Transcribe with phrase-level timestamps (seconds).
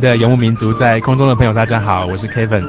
[0.00, 2.66] 的游牧民族，在空中的朋友，大家好，我是 Kevin，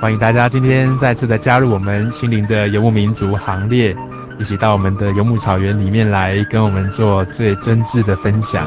[0.00, 3.94] 欢迎大家今天再次的加入我们心灵的游牧民族行列，
[4.38, 8.66] 一起到我们的游牧草原里面来，跟我们做最真挚的分享。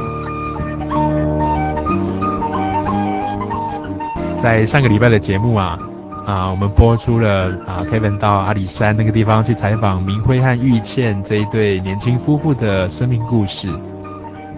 [4.38, 5.80] 在上个礼拜的节目啊，
[6.28, 13.70] 啊，我们播出了啊，Kevin 到阿里山那个地方去采访明辉和玉倩这一对年轻夫妇的生命故事。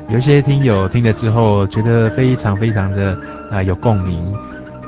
[0.10, 3.18] 有些听友听了之后，觉得非常非常的
[3.52, 4.34] 啊、有共鸣，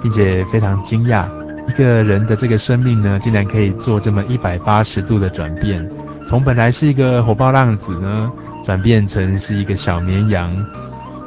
[0.04, 1.26] 并且非常惊讶，
[1.68, 5.88] 一个人的这个生命呢，竟然可以做这么一百八十度的转变，
[6.28, 8.32] 从本来是一个火爆浪子呢，
[8.64, 10.56] 转变成是一个小绵羊，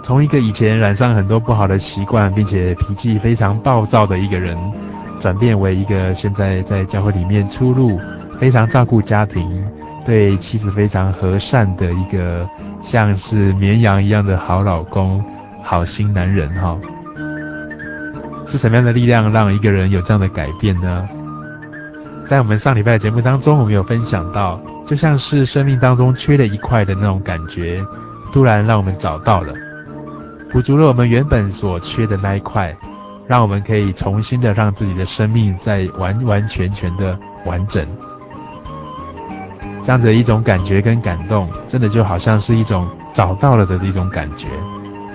[0.03, 4.57] 从一个以前染上很多不好的习惯，并且脾气非常暴躁的一个人，
[5.19, 7.99] 转变为一个现在在教会里面出入，
[8.39, 9.65] 非常照顾家庭，
[10.09, 12.49] 对妻子非常和善的一个
[12.81, 15.23] 像是绵羊一样的好老公、
[15.63, 16.79] 好心男人哈。
[18.47, 21.07] 是什么样的力量让一个人有这样的改变呢？
[22.25, 27.85] 在我们上礼拜的节目当中，我们有分享到，就像是生命当中缺了一块的那种感觉，
[28.33, 29.53] 突然让我们找到了，
[30.51, 32.75] 补足了我们原本所缺的那一块，
[33.27, 37.87] 让我们可以重新的让自己的生命再完完全全的完整。
[39.89, 44.47] 这样子的一种感觉跟感动，真的就好像是一种找到了的一种感觉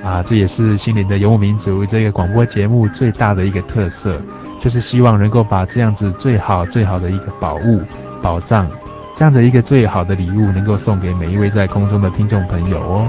[0.04, 0.24] 啊！
[0.24, 4.20] 这也是心灵的游牧民族这个广播节目最大的一个特色，
[4.60, 7.84] 就是希望能够把这样子最好最好的一个宝物、
[8.20, 8.68] 宝藏，
[9.16, 13.08] 这样的一个最好的礼物，能够送给每一位在空中的听众朋友哦。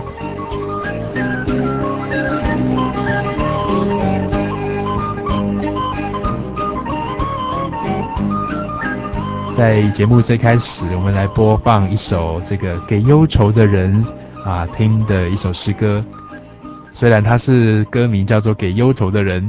[9.54, 14.04] 在节目最开始，我们来播放一首这个给忧愁的人
[14.44, 16.04] 啊听的一首诗歌。
[16.92, 19.40] 虽然它是歌名叫做《给忧愁的人》，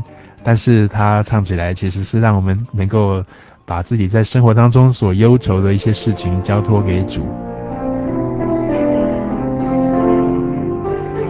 [0.44, 3.24] 但是它唱起来其实是让我们能够
[3.66, 7.26] 把自己在生活当中所忧愁的一些事情交托给主。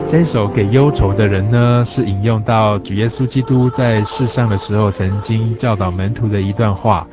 [0.05, 7.07] 这首《给忧愁的人》呢，是引用到主耶稣基督在世上的时候曾经教导门徒的一段话。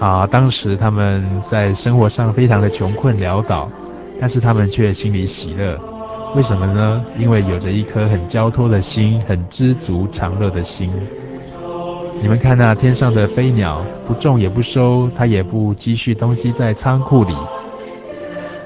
[0.00, 3.70] 啊，当时他们在生活上非常的穷困潦倒，
[4.18, 5.78] 但是他们却心里喜乐。
[6.34, 7.04] 为什么呢？
[7.18, 10.90] 因为有着一颗很交托的心，很知足常乐的心。
[12.22, 17.34] 你们看那天上的飞鸟，不种也不收，它也不积蓄东西在仓库里。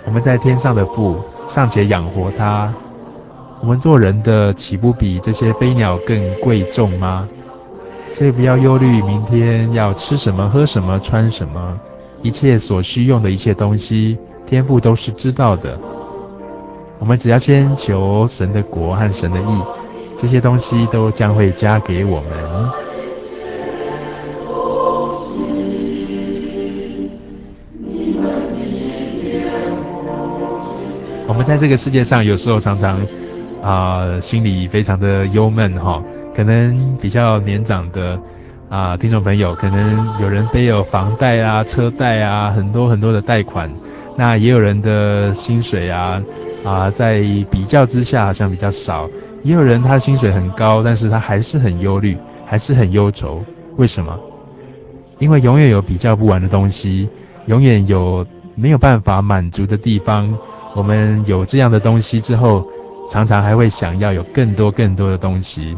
[0.04, 2.72] 我们在天上的父尚且养活它，
[3.60, 7.28] 我们做人的岂不比这些飞鸟更贵重吗？
[8.14, 11.76] 所以不要忧虑明天要吃什么、喝什么、穿什么，
[12.22, 14.16] 一切所需用的一切东西，
[14.46, 15.76] 天父都是知道的。
[17.00, 19.62] 我们只要先求神的国和神的意，
[20.16, 22.30] 这些东西都将会加给我们。
[31.26, 33.04] 我们在这个世界上，有时候常常
[33.60, 36.00] 啊、心里非常的忧闷哈。
[36.34, 38.18] 可能比较年长的
[38.68, 43.72] 啊、听众朋友，可能有人背有房贷啊、车贷啊，很多很多的贷款。
[44.16, 46.20] 那也有人的薪水啊
[46.64, 47.20] 啊、在
[47.50, 49.08] 比较之下好像比较少。
[49.42, 52.16] 也有人他薪水很高，但是他还是很忧虑，
[52.46, 53.44] 还是很忧愁。
[53.76, 54.18] 为什么？
[55.18, 57.08] 因为永远有比较不完的东西，
[57.46, 58.26] 永远有
[58.56, 60.36] 没有办法满足的地方。
[60.74, 62.66] 我们有这样的东西之后，
[63.08, 65.76] 常常还会想要有更多更多的东西。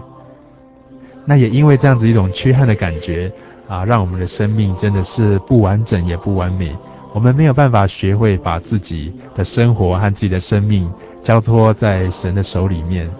[1.26, 3.30] 那也因为这样子一种缺憾的感觉
[3.68, 6.74] 啊，让我们的生命真的是不完整也不完美。
[7.12, 10.90] 我们没有办法学会把自己的生活和自己的生命
[11.22, 13.10] 交托在神的手里面。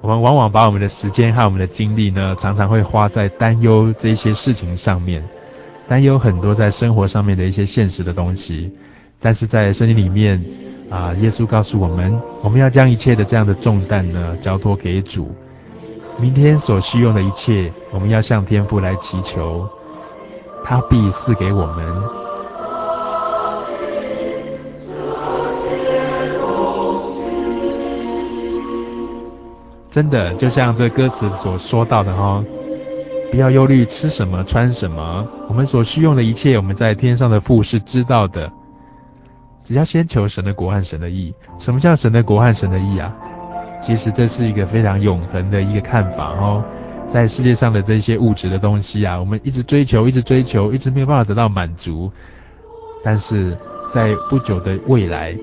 [0.00, 5.22] 我们往往把我们的时间和我们的精力呢，常常会花在担忧这些事情上面，
[5.88, 8.72] 担忧很多在生活上面的一些现实的东西。
[9.20, 10.42] 但是在圣经里面
[10.88, 15.34] 啊，耶稣告诉我们，我们要将一切的这样的重担呢，交托给主。
[16.20, 19.68] 明天所需用的一切，我们要向天父来祈求，
[20.64, 22.02] 他必赐给我们。
[29.90, 32.44] 真的，就像这歌词所说到的哈，
[33.30, 38.50] 不要忧虑吃什么穿什么，我们所需用的一切，我们在天上的父是知道的。
[39.62, 41.34] 只要先求神的国和神的义。
[41.58, 43.14] 什么叫神的国和神的义啊？
[43.80, 46.62] 其实这是一个非常永恒的一个看法哦。
[47.06, 52.10] 在世界上的这些物质的东西啊，我们一直追求，一直追求，一直没有办法得到满足。
[53.02, 53.56] 但是
[53.88, 55.36] 在不久的未来。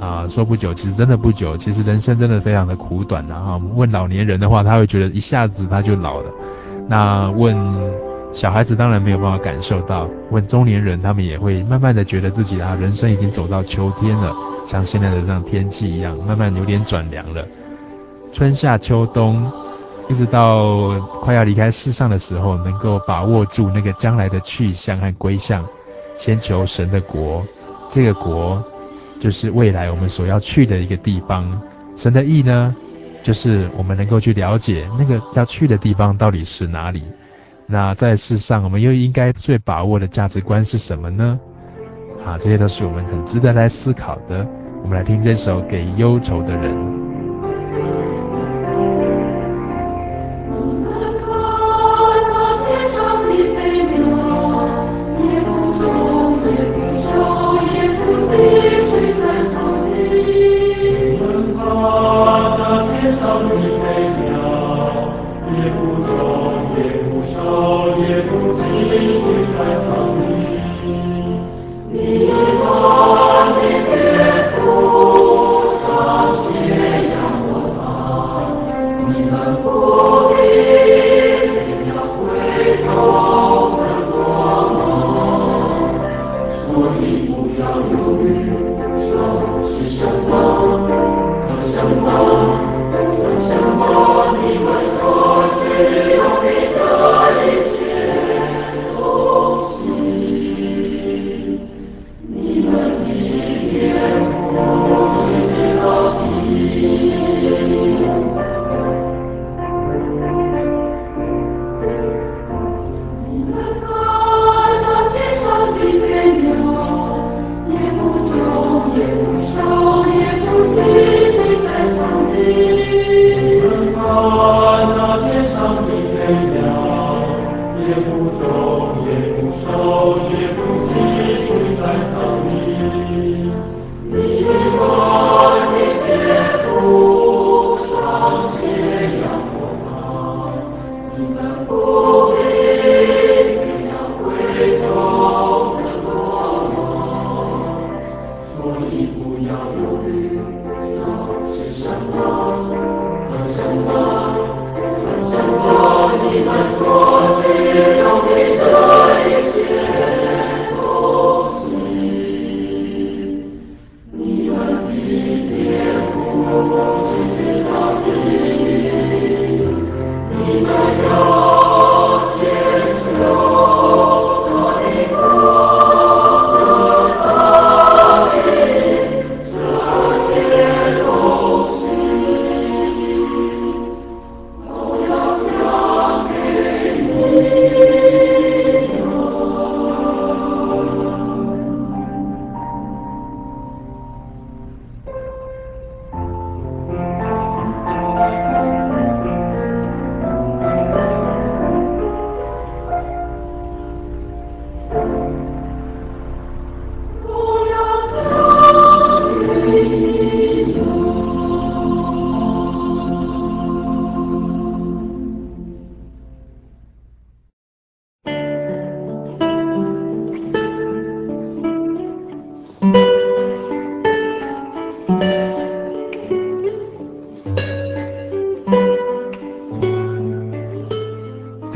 [0.00, 1.56] 啊，说不久，其实真的不久。
[1.56, 3.44] 其实人生真的非常的苦短呐、啊。
[3.58, 6.30] 哈，问老年人的话，他会觉得一下子他就老了。
[6.88, 7.56] 那问
[8.32, 10.08] 小孩子，当然没有办法感受到。
[10.30, 14.34] 问中年人，他们也会慢慢的觉得自己啊，人生已经走到秋天了，
[14.66, 17.46] 像现在的这样天气一样，慢慢有点转凉了。
[18.32, 19.52] 春夏秋冬，
[20.08, 25.64] 一直到快要离开世上的时候，能够把握住那个将来的去向和归向，
[26.16, 27.44] 先求神的国，
[27.88, 28.64] 这个国。
[29.20, 31.60] 就是未来我们所要去的一个地方，
[31.94, 32.74] 神的意呢，
[33.22, 37.04] 就是我们能够去了解那个要去的地方到底是哪里。
[37.66, 41.38] 那在世上，我们又应该最把握的价值观是什么呢？
[42.26, 44.44] 啊，这些都是我们很值得来思考的。
[44.82, 46.74] 我们来听这首《给忧愁的人》。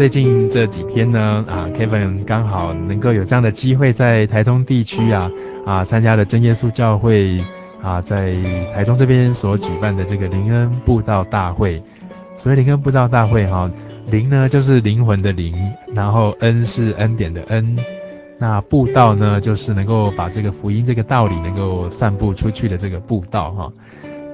[0.06, 5.28] 最近这几天呢，啊，Kevin 刚好能够有这样的机会在台东地区啊，
[5.66, 7.44] 啊，参加了真耶稣教会
[7.82, 8.36] 啊，在
[8.72, 11.82] 台中这边所举办的这个灵恩布道大会。
[12.36, 13.68] 所谓灵恩布道大会哈，
[14.08, 17.76] 灵呢就是灵魂的灵，然后恩是恩典的恩，
[18.38, 23.72] 那布道呢就是能够把这个福音这个道理能够散布出去的这个布道哈。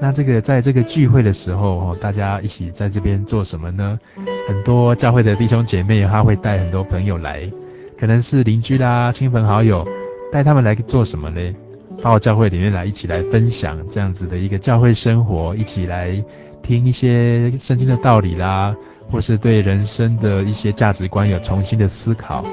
[0.03, 4.01] 那这个在这个聚会的时候，大家一起在这边做什么呢？
[4.49, 7.49] 很多教会的弟兄姐妹，他会带很多朋友来，
[7.97, 9.87] 可能是邻居啦、亲朋好友，
[10.33, 11.55] 带他们来做什么呢？
[12.03, 16.21] 到教会里面来，一起来分享这样子的一个教会生活，一起来
[16.65, 18.75] 听一些圣经的道理啦，
[19.09, 22.45] 或是对人生的一些价值观有重新的思考。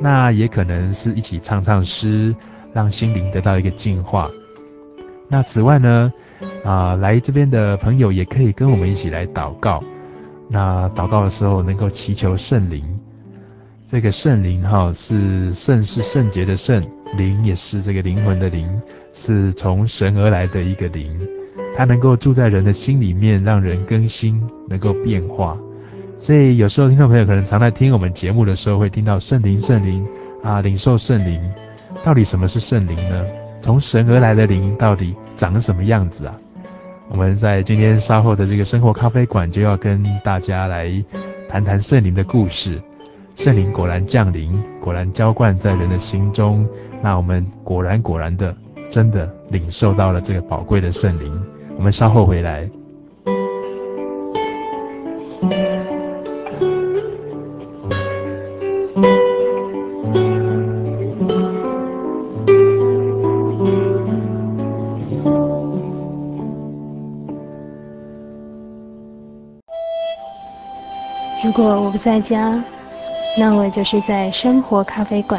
[0.00, 2.32] 那也可能是一起唱唱诗，
[2.72, 4.30] 让心灵得到一个净化。
[5.26, 6.12] 那此外呢，
[6.64, 9.82] 啊、来这边的朋友也可以跟我们一起来祷告。
[10.48, 12.84] 那祷告的时候能够祈求圣灵，
[13.86, 16.82] 这个圣灵哈是圣是圣洁的圣，
[17.16, 18.68] 灵也是这个灵魂的灵，
[19.12, 21.08] 是从神而来的一个灵，
[21.74, 25.56] 它能够住在人的心里面，让人更新，能够变化。
[26.16, 30.06] 所以有时候听众朋友可能常在听我们节目的时候，会听到圣灵圣灵
[30.42, 31.40] 啊，领受圣灵。
[32.04, 33.24] 到底什么是圣灵呢？
[33.60, 36.34] 从神而来的灵到底长什么样子啊？
[37.08, 40.90] 我们在今天稍后的这个生活咖啡馆就要跟大家来
[41.48, 42.80] 谈谈圣灵的故事。
[43.34, 46.66] 圣灵果然降临，果然浇灌在人的心中。
[47.02, 48.54] 那我们果然果然的，
[48.88, 51.42] 真的领受到了这个宝贵的圣灵。
[51.76, 52.68] 我们稍后回来。
[72.02, 72.60] 在家，
[73.38, 75.38] 那我就是在生活咖啡馆；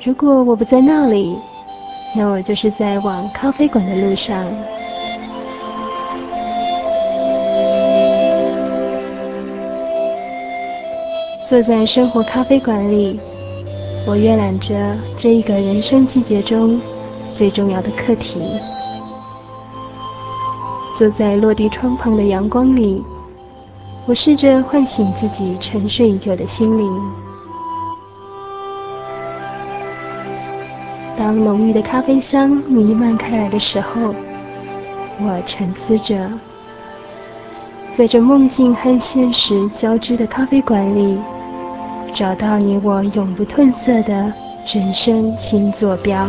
[0.00, 1.36] 如果我不在那里，
[2.16, 4.46] 那我就是在往咖啡馆的路上。
[11.48, 13.18] 坐在生活咖啡馆里，
[14.06, 16.80] 我阅览着这一个人生季节中
[17.32, 18.40] 最重要的课题。
[20.96, 23.02] 坐在落地窗旁的阳光里。
[24.04, 27.12] 我试着唤醒自己沉睡已久的心灵。
[31.16, 34.12] 当浓郁的咖啡香弥漫开来的时候，
[35.20, 36.28] 我沉思着，
[37.92, 41.16] 在这梦境和现实交织的咖啡馆里，
[42.12, 44.32] 找到你我永不褪色的
[44.74, 46.26] 人生新坐标。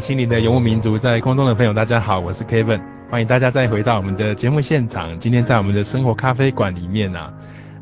[0.00, 2.80] 心灵的游牧民族，在空中的朋友，大家好，我是 Kevin，
[3.10, 5.18] 欢迎大家再回到我们的节目现场。
[5.18, 7.32] 今天在我们的生活咖啡馆里面啊，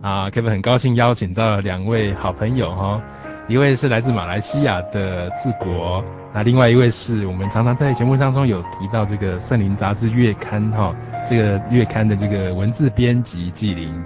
[0.03, 3.01] 啊，Kevin 很高兴邀请到两位好朋友哈、
[3.47, 10.93] 一位是来自马来西亚的治国，那另外一位是我们常常在节目当中有提到这个圣灵杂志月刊哈、
[11.25, 14.05] 这个月刊的这个文字编辑纪灵。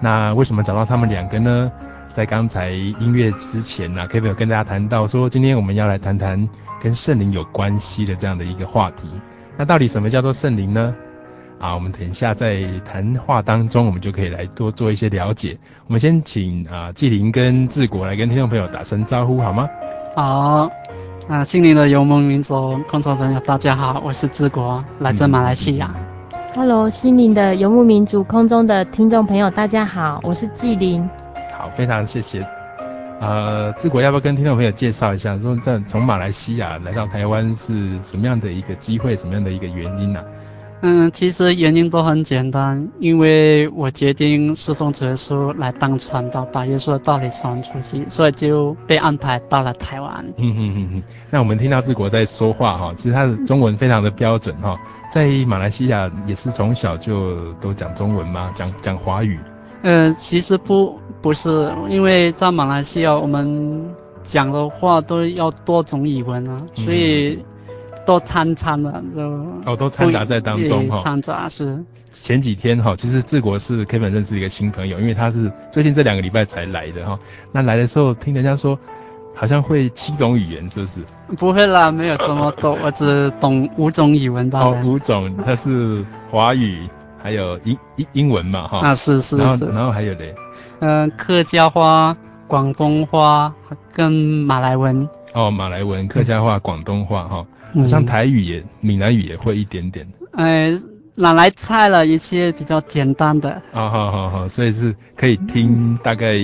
[0.00, 1.70] 那为什么找到他们两个呢？
[2.20, 6.46] 在刚才音乐之前呢、啊、Kevin 有跟大家谈到说，今天我们要来谈谈
[6.78, 9.08] 跟圣灵有关系的这样的一个话题。
[9.56, 10.94] 那到底什么叫做圣灵呢？
[11.58, 15.56] 啊，我们等一下在谈话当中，我们就可以来多做一些了解。
[15.86, 19.66] 我们先请啊纪灵跟志国来跟听众朋友打声招呼好吗？
[20.14, 20.70] 好，
[21.26, 25.90] 啊，心灵的游牧民族观众朋友大家好，我是志国，来自马来西亚。
[26.54, 31.08] Hello，心灵的游牧民族空中的听众朋友大家好，我是纪灵。
[31.60, 32.42] 好，非常谢谢。
[33.20, 40.24] 呃，治国要不要跟听众朋友介绍一下，说在从马来西亚来到台湾是什么样的一个机会，什么样的一个原因呢、啊？
[40.80, 50.24] 嗯，其实原因都很简单，因为我决定侍奉主耶稣来当传道，把耶稣的道理传出去，所以就被安排到了台湾。
[50.38, 51.02] 嗯嗯嗯嗯。
[51.28, 54.78] 那我们听到志国在说话哈，其实他的中文非常的标准哈，
[55.12, 58.50] 在马来西亚也是从小就都讲中文吗？
[58.54, 59.38] 讲讲华语？
[59.82, 63.84] 呃，其实不不是，因为在马来西亚我们
[64.22, 67.34] 讲的话都要多种语文啊，所以。
[67.34, 67.44] 嗯
[68.06, 69.22] 都掺掺的，就
[69.66, 70.98] 哦，都掺杂在当中哈。
[70.98, 71.78] 掺杂是。
[72.10, 77.16] 前几天哈，其实治国是 Kevin 认识一个新朋友，因为他是最近这两个礼拜才来的哈。
[77.52, 78.76] 那来的时候听人家说，
[79.34, 81.00] 好像会七种语言，是不是？
[81.36, 84.60] 不会啦，没有这么多，我只懂五种语文吧。
[84.60, 86.88] 哦，五种，它是华语，
[87.22, 88.80] 还有英英英文嘛哈。
[88.80, 89.38] 啊，是是是。
[89.38, 90.34] 然后然后还有嘞，
[90.80, 93.54] 嗯、呃，客家话、广东话
[93.92, 95.08] 跟马来文。
[95.34, 97.46] 哦，马来文、客家话、广东话哈。
[97.72, 100.04] 好像台语也、嗯、闽南语也会一点点。
[100.32, 100.76] 哎，
[101.14, 103.50] 拿来猜了一些比较简单的。
[103.72, 106.34] 啊，好好好，所以是可以听大概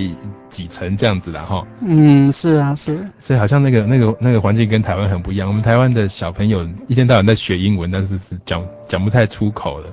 [0.47, 1.67] 几层这样子的哈。
[1.81, 2.97] 嗯，是啊，是。
[3.19, 5.49] 所以好像那个那个那个环境跟台湾很不一样。
[5.49, 9.89] 我们台湾的小朋友一天到晚在学英文，但是是讲讲不太出口的。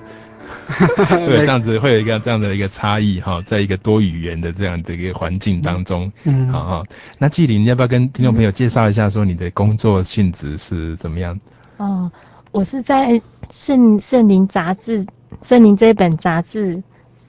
[1.09, 6.83] 会有这样子，会有一个这样的一个差异哈，在一个多语言的这样的一个环境当中，嗯，好哈。
[7.18, 11.38] 那纪林，你要不要跟听众朋友介绍一下，说你的工作性质是怎么样？
[11.76, 12.11] 哦，
[12.50, 15.06] 我是在圣圣灵杂志，
[15.42, 16.83] 圣灵这本杂志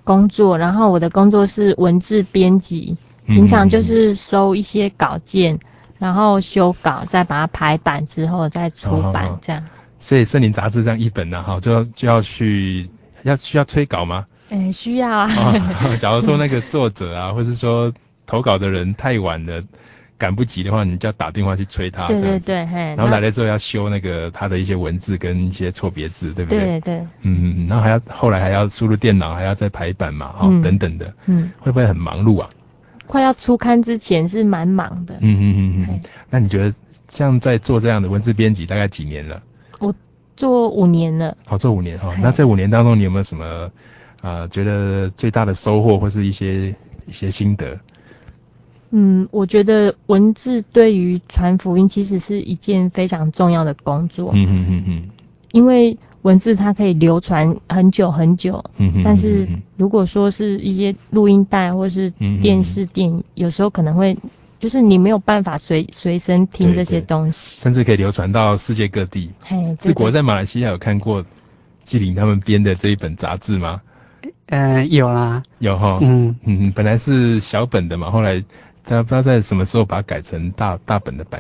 [0.04, 5.60] 工作，然后我的工作是文字编辑，平常就是收一些稿件，
[6.00, 9.64] 然后修稿，再把它排版之后再出版这样。
[10.00, 12.90] 所以圣林杂志这样一本呢，哈，就要就要去。
[13.30, 14.26] 要需要催稿吗？
[14.50, 15.28] 哎、欸，需要啊。
[15.28, 17.92] 哦， 假如说那个作者啊，或是说
[18.26, 19.64] 投稿的人太晚了，
[20.18, 22.06] 赶不及的话，你就要打电话去催他。
[22.08, 22.80] 对对对，嘿。
[22.96, 26.80] 然后来了之后要修那个他的一些文字跟一些错别字，对不对？
[26.80, 26.98] 对对。
[27.24, 31.12] 嗯嗯，然后还要后来还要输入电脑，还要再排版嘛，哈、嗯，等等的。
[31.26, 31.52] 嗯。
[31.60, 32.48] 会不会很忙碌啊？
[33.08, 35.16] 快要出刊之前是蛮忙的。
[35.22, 36.00] 嗯嗯嗯嗯。
[36.30, 36.72] 那你觉得
[37.10, 39.42] 像在做这样的文字编辑大概几年了？
[40.36, 40.46] 我。
[40.46, 42.14] 做五年了，好，做五年哈。
[42.22, 43.72] 那这五年当中，你有没有什么
[44.22, 46.76] 啊、呃、觉得最大的收获或是一些
[47.08, 47.80] 一些心得？
[48.92, 54.32] 嗯，我觉得文字对于传福音其实是一件非常重要的工作。
[54.34, 55.10] 嗯嗯嗯嗯。
[55.54, 58.64] 因为文字它可以流传很久很久。
[58.78, 59.02] 嗯嗯。
[59.06, 62.10] 但是如果说是一些录音带或是
[62.42, 64.18] 电视电影，有时候可能会。
[64.66, 69.30] 就是你没有办法随随身听这些东西，甚至可以流传到世界各地。
[69.44, 71.24] 嘿，治国在马来西亚有看过
[71.84, 73.80] 纪灵他们编的这一本杂志吗？
[74.48, 76.00] 呃，有啦，有哈。
[76.02, 78.44] 嗯嗯，本来是小本的嘛，后来
[78.84, 81.40] 他不知道在什么时候把它改成大大本的版。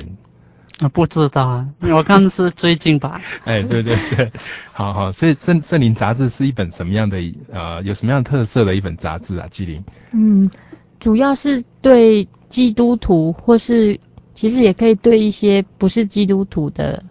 [0.82, 3.20] 啊，不知道啊，我看是最近吧。
[3.44, 4.32] 哎，对对对，
[4.72, 7.18] 好好，所以圣圣灵杂志是一本什么样的
[7.52, 9.48] 呃，有什么样特色的一本杂志啊？
[9.50, 9.84] 纪灵。
[10.12, 10.52] 嗯，
[11.00, 12.28] 主要是对。
[12.56, 14.00] 基督徒，或是
[14.34, 17.04] 其实也可以对一些不是基督徒的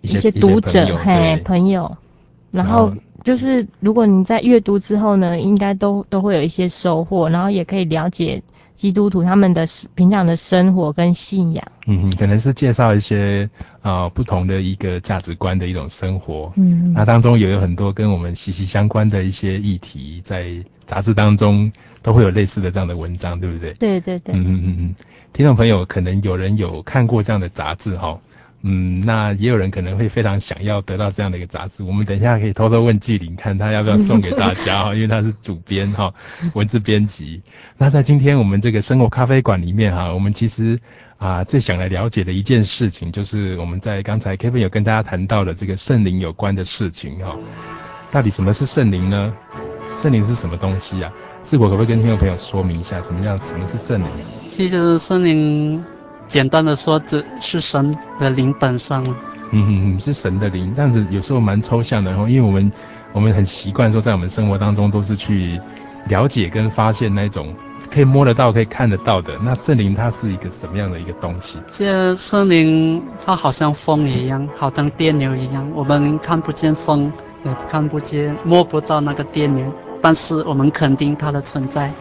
[0.00, 1.96] 一些读者，嘿，朋友。
[2.52, 2.92] 然后
[3.24, 8.40] 就是，如果你在阅读之后呢，应该都都会有一些收获，然后也可以了解
[8.76, 11.66] 基督徒他们的平常的生活跟信仰。
[11.86, 13.50] 嗯，可能是介绍一些
[13.82, 16.52] 啊、呃、不同的一个价值观的一种生活。
[16.56, 20.64] 嗯，那当中也有很多跟我们息息相关的一些议题在。
[20.86, 23.72] 杂志当中都会有类似的这样的文章，对不对？
[23.72, 24.32] 对对对。
[24.36, 24.94] 嗯嗯嗯，
[25.32, 28.16] 听众朋友可能有人有看过这样的杂志哈，
[28.68, 31.84] 嗯，那也有人可能会非常想要得到这样的一个杂志。
[31.84, 36.12] 我们等一下可以偷偷问纪灵，看他要不要送给大家哈，因为他是主编哈，
[36.54, 37.40] 文字编辑。
[37.78, 40.80] 那在今天我们这个生活咖啡馆里面哈，我们其实
[41.18, 47.36] 啊最想来了解的一件事情，就是我们在刚才 Kevin 有跟大家谈到的这个圣灵有关的事情哈。
[48.10, 49.32] 到底什么是圣灵呢？
[49.94, 51.12] 圣灵是什么东西啊？
[51.44, 54.08] 志国可不可以跟听众朋友说明一下，什么样什么是圣灵？
[54.48, 55.84] 其实圣灵，
[56.26, 59.02] 简单的说，只是神的灵本身。
[59.52, 62.72] 嗯嗯嗯，是神的灵，但是有时候蛮抽象的，然后因为我们
[63.12, 65.60] 我们很习惯说，在我们生活当中都是去
[66.08, 67.54] 了解跟发现那种
[67.88, 69.38] 可以摸得到、可以看得到的。
[69.40, 71.58] 那圣灵它是一个什么样的一个东西？
[71.68, 77.12] 这圣灵它好像风一样，好像电流一样，我们看不见风，
[77.44, 79.72] 也看不见、摸不到那个电流。
[80.02, 81.92] 但是我们肯定它的存在。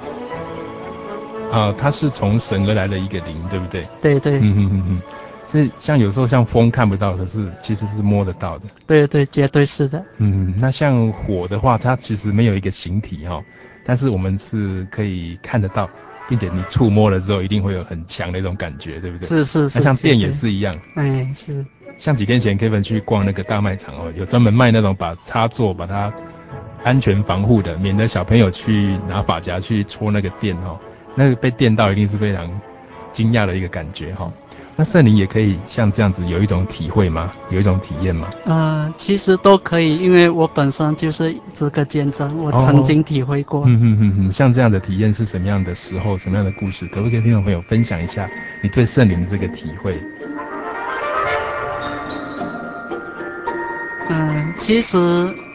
[1.51, 3.83] 啊，它是从神而来的一个灵，对不对？
[4.01, 4.39] 对对。
[4.39, 5.01] 嗯嗯嗯嗯。
[5.47, 8.65] 所以像有时候像风看不到，可是其实是摸得到的。
[8.87, 10.03] 对对，绝对是的。
[10.17, 13.41] 嗯，那像火的话，它其实没有一个形体哈，
[13.85, 15.87] 但是我们是可以看得到，
[16.27, 19.27] 并且你触摸了之后，一定会有很强的一种感觉，对不对？
[19.27, 19.77] 是是是。
[19.77, 20.75] 那像电也是一样。
[20.95, 21.63] 哎，是。
[21.97, 26.11] 像几天前 Kevin 去逛那个大卖场哦，有专门卖那种把插座把它
[26.83, 30.77] 安全防护的，免得小朋友去拿发夹去戳那个电哦，
[31.15, 32.49] 那个被电到一定是非常
[33.11, 34.31] 惊讶的一个感觉哈。
[34.77, 37.31] 那圣灵也可以像这样子有一种体会吗？
[37.49, 38.27] 有一种体验吗？
[38.43, 43.63] 呃，其实都可以，因为我本身就是这个见证，我曾经体会过。
[43.65, 46.85] 嗯嗯嗯嗯，像这样的体验是什么样的时候，什么样的故事？
[46.87, 48.29] 可不可以跟听众朋友分享一下
[48.61, 49.97] 你对圣灵的这个体会？
[54.09, 54.97] 嗯，其实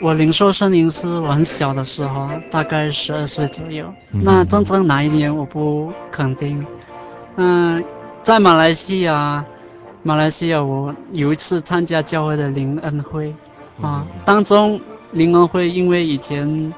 [0.01, 3.93] 我领受圣灵是我很小的时候，大概十二岁左右。
[4.13, 6.65] 嗯、那真正哪一年我不肯定。
[7.35, 7.83] 嗯。
[8.23, 9.45] 在马来西亚，
[10.05, 13.35] 马来西亚我有一次参加教会的灵恩会，
[13.83, 16.73] 啊，当中灵恩会因为以前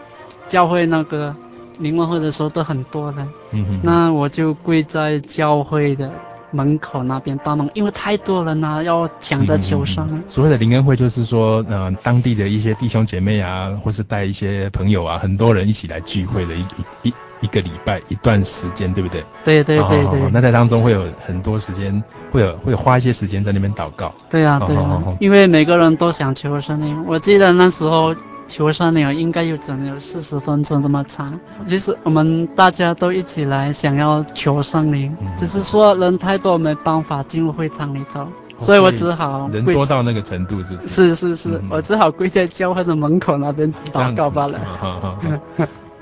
[0.49, 1.37] 教会那个
[1.81, 6.11] 灵恩会的时候都很多的，嗯哼，那我就跪在教会的
[6.53, 10.07] 门口那边大门，因为太多人了，要抢着求生。
[10.13, 16.61] 嗯、所谓的灵恩会就是说，嗯、呃，当地的一些弟兄姐妹啊，或是带一些朋友啊，很多人一起来聚会的一
[17.03, 17.09] 一。
[17.09, 19.21] 一一个礼拜一段时间，对不对？
[19.45, 20.21] 对对对对。
[20.21, 24.15] 哦、那在当中会有很多时间，会有会花一些时间在那边祷告。
[24.31, 27.05] 对啊对啊、因为每个人都想求生灵。
[27.05, 28.15] 我记得那时候
[28.53, 38.29] 求圣灵应该有整有四十分钟这么长，就是我们大家都一起来想要求圣灵、嗯，只是说人太多没办法进入会场里头，哦、
[38.61, 40.89] 所以我只好人多到那个程度是不是？
[40.89, 44.59] 是是是、嗯，我只好跪在教会的门口那边祷告罢了。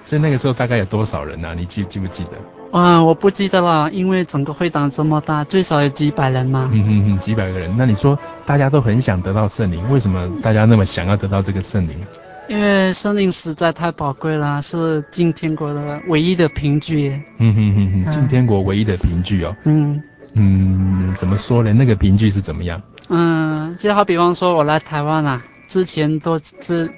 [0.02, 1.54] 所以那个时候大概有多少人呢、啊？
[1.54, 2.76] 你记记不记得？
[2.76, 6.68] 啊，我不记得了，因为整个会场这么大，最少有几百人嘛。
[6.72, 7.72] 嗯嗯嗯，几百个人。
[7.76, 11.94] 那你说大家都很想得到圣灵，为什么大家那么想要得到这个圣灵？
[12.50, 17.10] 因为森林实在太宝贵了，是进天国的唯一的凭据。
[17.38, 19.56] 嗯哼哼哼，进天国唯一的凭据哦。
[19.62, 20.02] 嗯
[20.34, 21.72] 嗯，怎么说呢？
[21.72, 22.82] 那个凭据是怎么样？
[23.08, 26.90] 嗯，就好比方说我来台湾啊，之前都是。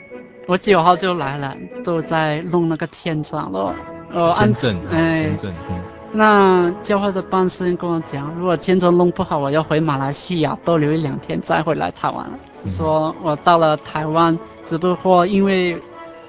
[0.49, 3.75] 我九号就来了，都在弄那个签证了。
[4.13, 5.79] 哦，签证，哎，签证，嗯。
[6.15, 12.27] 那教会的办事人跟我讲，如果签证弄不好，我要回马来西亚多留一两天，再回来台湾。
[12.65, 12.71] 嗯。
[12.71, 14.37] 说我到了台湾，
[14.73, 15.79] 只不过因为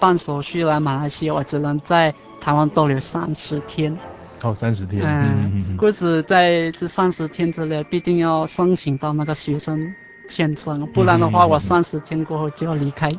[0.02, 3.98] 办手续来马来西亚，我只能在台湾逗留三十天。
[4.42, 5.02] 哦，三十天。
[5.02, 5.78] 嗯嗯嗯。
[5.78, 9.96] 故此在这三十天之内，必定要申请到那个学生
[10.28, 13.10] 签证，不然的话，我三十天过后就要离开。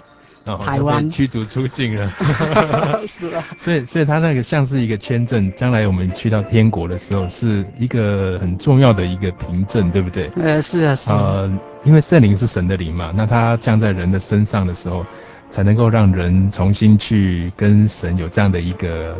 [0.46, 2.12] 哦、台湾驱逐出境了，
[3.08, 10.30] 是啊，所以所以他那个像是一个签证，将来我们去到天国的时候，是一个很重要的一个凭证，对不对？
[10.36, 11.16] 呃，是啊，是啊。
[11.16, 15.06] 呃，因为圣灵是神的灵嘛，那他降在人的身上的时候，
[15.48, 19.16] 才能够让人重新去跟神有这样的一个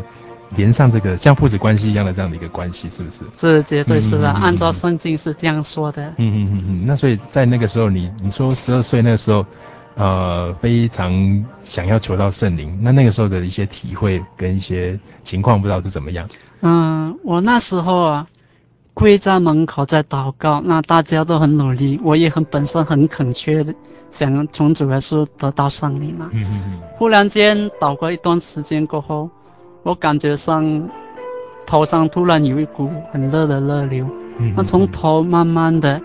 [0.55, 3.25] 连上这个像父子关系一样的这样的一个关系，是不是？
[3.35, 6.05] 是，绝对是的，嗯、按照圣经是这样说的。
[6.17, 6.83] 嗯嗯嗯嗯。
[6.85, 9.43] 那所以在那个时候你，你你说十二岁那个时候。
[9.95, 16.27] 呃，非常想要求到圣灵，那那个时候的一些体会跟一些情况，不知道是怎么样。
[16.59, 18.27] 嗯，我那时候啊，
[18.93, 23.73] 跪在门口在祷告，那大家都很努力，我也很本身很恳切的
[24.11, 26.29] 想从主耶稣得到圣灵嘛。
[26.33, 26.81] 嗯嗯嗯。
[26.97, 29.29] 忽然间祷告一段时间过后，
[29.83, 30.89] 我感觉上
[31.65, 34.05] 头上突然有一股很热的热流，
[34.39, 36.01] 嗯，那从头慢慢的。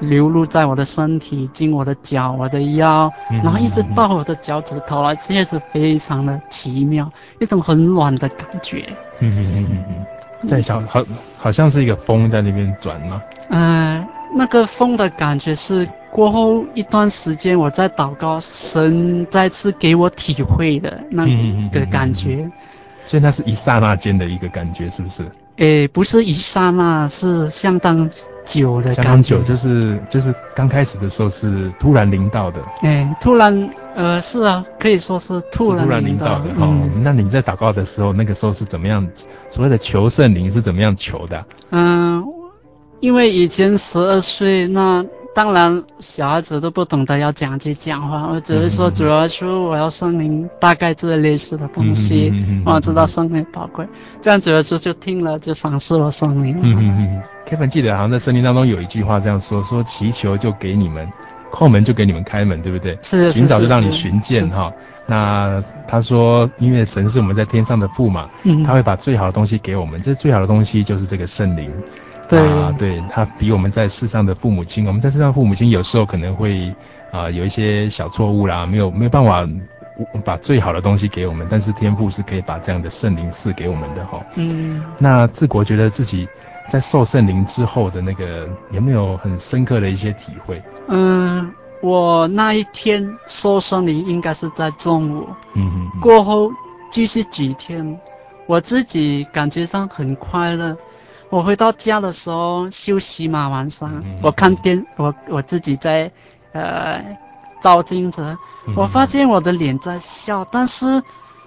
[0.00, 8.88] 流露在我的身体，经我的脚、我的腰，然后一直到我的脚趾头啊，这是非常的奇妙，一种很暖的感觉。
[9.20, 11.04] 嗯嗯嗯嗯嗯，在小好
[11.36, 13.22] 好像是一个风在那边转吗？
[13.50, 21.24] 嗯、呃，那个风的感觉是过后一段时间我在祷告，神再次给我体会的那
[21.70, 22.30] 个感觉。
[22.30, 22.52] 嗯嗯嗯嗯嗯
[23.04, 25.24] 所以那是一刹那间的一个感觉，是不是？
[25.58, 28.10] 诶，不是一刹那，是相当
[28.44, 29.02] 久的感觉。
[29.02, 32.62] 相当久，就是就是刚开始的时候是突然临到的。
[32.82, 36.44] 诶，突然，呃，是啊，可以说是突然临到的。
[36.44, 36.64] 突然临到的。
[36.64, 39.06] 哦、嗯，那你在祷告的时候，那个时候是怎么样？
[39.50, 41.44] 所谓的求圣灵是怎么样求的？
[41.70, 42.24] 嗯，
[43.00, 45.04] 因为以前十二岁那。
[45.38, 53.86] 当然，小孩子都不懂得要讲机讲话，我只是说，主要说我要声明，大概这类似的东西，嗯、我知道圣灵宝贵，
[54.20, 56.58] 这样主要说就听了就赏赐了圣灵。
[56.60, 61.08] 嗯嗯嗯，Kevin 记得好像在圣经当中有一句话这样说：说祈求就给你们，
[61.52, 62.98] 叩门就给你们开门，对不对？
[63.02, 63.30] 是。
[63.30, 64.72] 寻找就让你寻见哈。
[65.06, 71.70] 那他说，因为神是我们在天上的父嘛，嗯，他会把最好的东西给我们，这最好的东西就是这个圣灵。
[72.28, 76.68] 对啊，对，他比我们在世上的父母亲，我们在世上父母亲有时候可能会
[77.10, 79.48] 啊、呃、有一些小错误啦，没有没有办法
[80.24, 84.20] 把最好的东西给我们，但是天父是可以把这样的圣灵赐给我们的哈。
[84.34, 84.84] 嗯。
[84.98, 86.28] 那治国觉得自己
[86.68, 90.62] 在受圣灵之后的那个有没有很深刻的一些体会？
[90.88, 95.26] 嗯，我那一天受圣灵应该是在中午。
[95.54, 96.00] 嗯哼嗯。
[96.00, 96.50] 过后
[96.90, 97.98] 继续几天，
[98.46, 100.76] 我自己感觉上很快乐。
[101.30, 106.10] 我回到家的时候休息嘛，晚上、嗯、我看电，我我自己在
[106.52, 107.04] 呃
[107.60, 108.36] 照镜子、
[108.66, 111.02] 嗯，我发现我的脸在笑，但是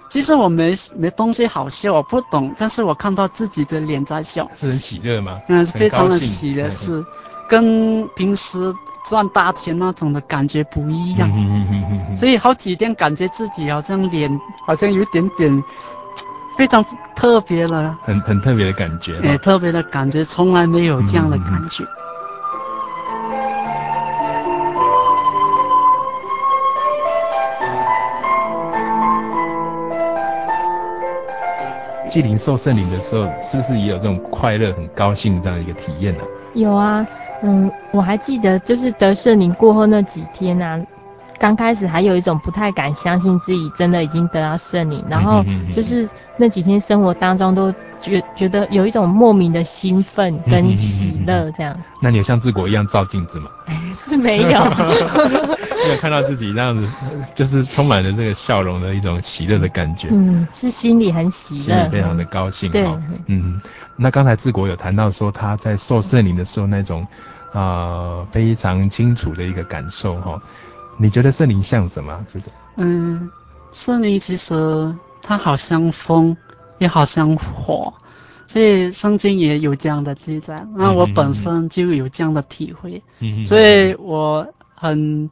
[0.08, 5.38] 其实我没没东西好笑，我不懂，但是我看到自己的脸在笑，是很喜乐吗？
[5.48, 7.04] 嗯，非常的喜乐，是。
[7.48, 8.72] 跟平时
[9.04, 15.64] 赚大钱那种的感觉不一样，嗯嗯嗯、所以好几天感觉自己好像脸好像有一点点。
[16.56, 16.84] 非常
[17.16, 21.84] 特别了，很很特别的感觉，哎，特别的感觉，从来没有这样的感觉。
[32.08, 36.22] 纪灵受圣灵的时候，是不是也有这种快乐、很高兴这样一个体验呢？
[36.52, 37.06] 有啊，
[37.42, 40.78] 嗯，我还记得，就是得圣灵过后那几天啊。
[41.42, 51.76] 刚开始还有一种不太敢相信自己真的已经得到圣灵，然后就是那几天生活当中都觉觉得有一种莫名的兴奋跟喜乐这样。
[52.00, 53.50] 那你有像治国一样照镜子吗？
[53.92, 54.50] 是 没有。
[55.84, 56.88] 没有看到自己那样子，
[57.34, 60.06] 就是充满了这个笑容的一种喜乐的感觉。
[60.12, 62.70] 嗯，是心里很喜乐，心里非常的高兴。
[62.70, 62.86] 对，
[63.26, 63.60] 嗯，
[63.96, 67.04] 那刚才治国有谈到说他在受圣灵的时候那种
[67.52, 70.40] 啊、呃、非常清楚的一个感受哈。
[71.02, 72.24] 你觉得圣灵像什么？
[72.26, 72.46] 这个？
[72.76, 73.30] 嗯，
[73.72, 76.36] 圣灵其实它好像风，
[76.78, 77.92] 也好像火，
[78.46, 80.66] 所以圣经也有这样的记载。
[80.76, 84.46] 那我本身就有这样的体会，嗯，所以我。
[84.82, 85.30] 很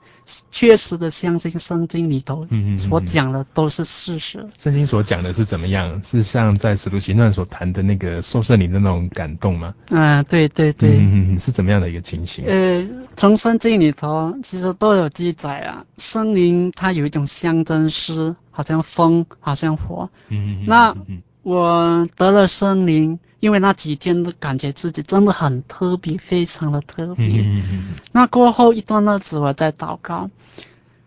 [0.53, 2.47] 确实的相信圣经里头
[2.79, 4.39] 所讲的都是事实。
[4.57, 6.01] 圣、嗯嗯、经所讲的是怎么样？
[6.05, 9.75] 是像在使徒行传所谈的那个受圣灵的那种感动吗？
[9.89, 10.99] 嗯，对对对。
[10.99, 12.45] 嗯嗯，是怎么样的一个情形？
[12.47, 12.87] 呃，
[13.17, 20.09] 从圣经里头其实都有记载啊，圣灵它有一种象征诗好像风，好像火。
[20.29, 20.65] 嗯嗯。
[20.69, 20.95] 那
[21.43, 23.19] 我得了圣灵。
[23.41, 27.41] 因为那几天都感觉自己真的很特别，非常的特别。
[27.41, 27.95] 嗯嗯。
[28.13, 30.29] 那过后一段日子，我在祷告，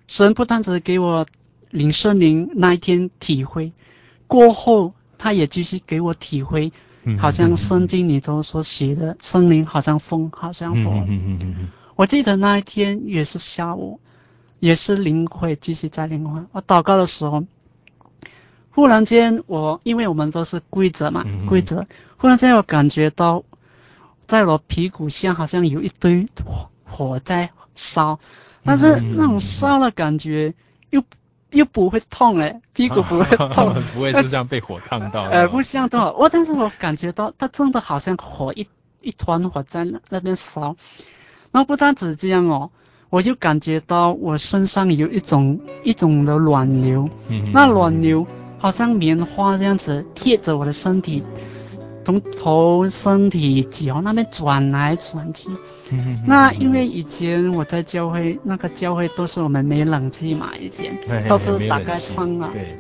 [0.08, 1.28] 神不单只给我
[1.70, 3.72] 领圣灵那一天体会，
[4.26, 6.74] 过后他也继续给我体会，
[7.20, 10.90] 好像圣经里头所写的森林好像风，好像火。
[10.90, 11.70] 嗯嗯嗯。
[11.96, 14.00] 我记得那一天也是下午，
[14.58, 16.42] 也是灵会继续在灵会。
[16.52, 17.46] 我祷告的时候。
[18.76, 21.86] 忽然间，我因为我们都是跪着嘛，跪着。
[22.18, 23.44] 忽然间，我感觉到
[24.26, 28.20] 在我屁股下好像有一堆火火在烧，
[28.64, 30.54] 但是那种烧的感觉
[30.90, 31.04] 又
[31.52, 35.24] 又不会痛诶，屁股不会痛， 不会是像被火烫到。
[35.30, 38.68] 呃，不像的，我但是我感觉到它真的好像火一
[39.02, 40.76] 一团火在那那边烧。
[41.52, 42.72] 然后不单只这样哦，
[43.12, 47.08] 我就感觉到我身上有一种一种的暖流，
[47.54, 48.26] 那暖流。
[48.64, 51.22] 好像棉花这样子贴着我的身体，
[52.06, 55.50] 从头、身体、脚那边转来转去。
[56.26, 60.98] 那因为以前我在教会，那个教会都是我们没冷气嘛，以前
[61.28, 62.52] 都是打开窗啊。
[62.54, 62.80] 对。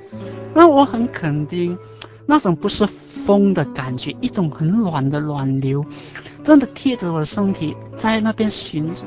[0.53, 1.77] 那我很肯定，
[2.25, 5.83] 那种不是风的感觉，一种很暖的暖流，
[6.45, 9.05] 真的贴着我的身体在那边旋转。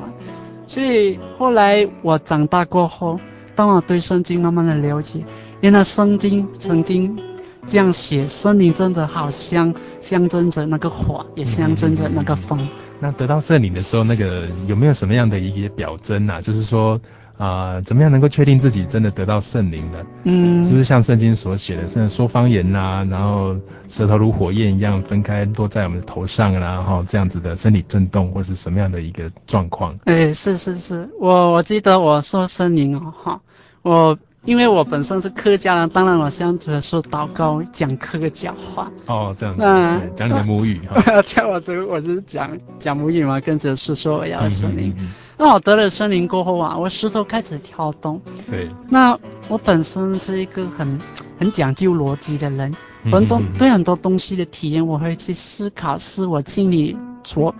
[0.66, 3.18] 所以后来我长大过后，
[3.54, 5.24] 当我对圣经慢慢的了解。
[5.62, 7.18] 原来圣经曾经
[7.66, 12.58] 这样写，圣灵真的好像象征着那个火，也象征着那个风。
[12.60, 12.68] 嗯、
[13.00, 16.40] 那得到圣灵的时候，那个有没有什么样的一些表征啊？
[16.40, 17.00] 就是说
[17.38, 19.98] 啊、呃，怎么样能够确定自己真的得到圣灵呢？
[20.24, 23.56] 嗯，是不是像圣经所写的，像说方言啊，然后
[23.88, 29.98] 舌头如火焰一样分开落在我们的头上，然后这样子的身体震动，或是什么样的一个状况？
[30.04, 33.40] 哎，是是是，我我记得我说圣灵哦，哈，
[33.82, 34.16] 我。
[34.46, 38.90] 因为我本身是客家人，当然我现在说祷告讲客家话。
[39.06, 39.62] 哦，这样子。
[39.66, 41.20] 嗯，讲你的母语哈。
[41.26, 44.96] 讲我这我是讲讲母语嘛，跟着是说我要圣灵。
[45.36, 48.20] 那我得了森林过后啊，我石头开始跳动。
[48.48, 48.68] 对。
[48.88, 50.98] 那我本身是一个很
[51.38, 52.72] 很讲究逻辑的人，
[53.12, 57.52] 很多对很多东西的体验，我会去思考，是我心理作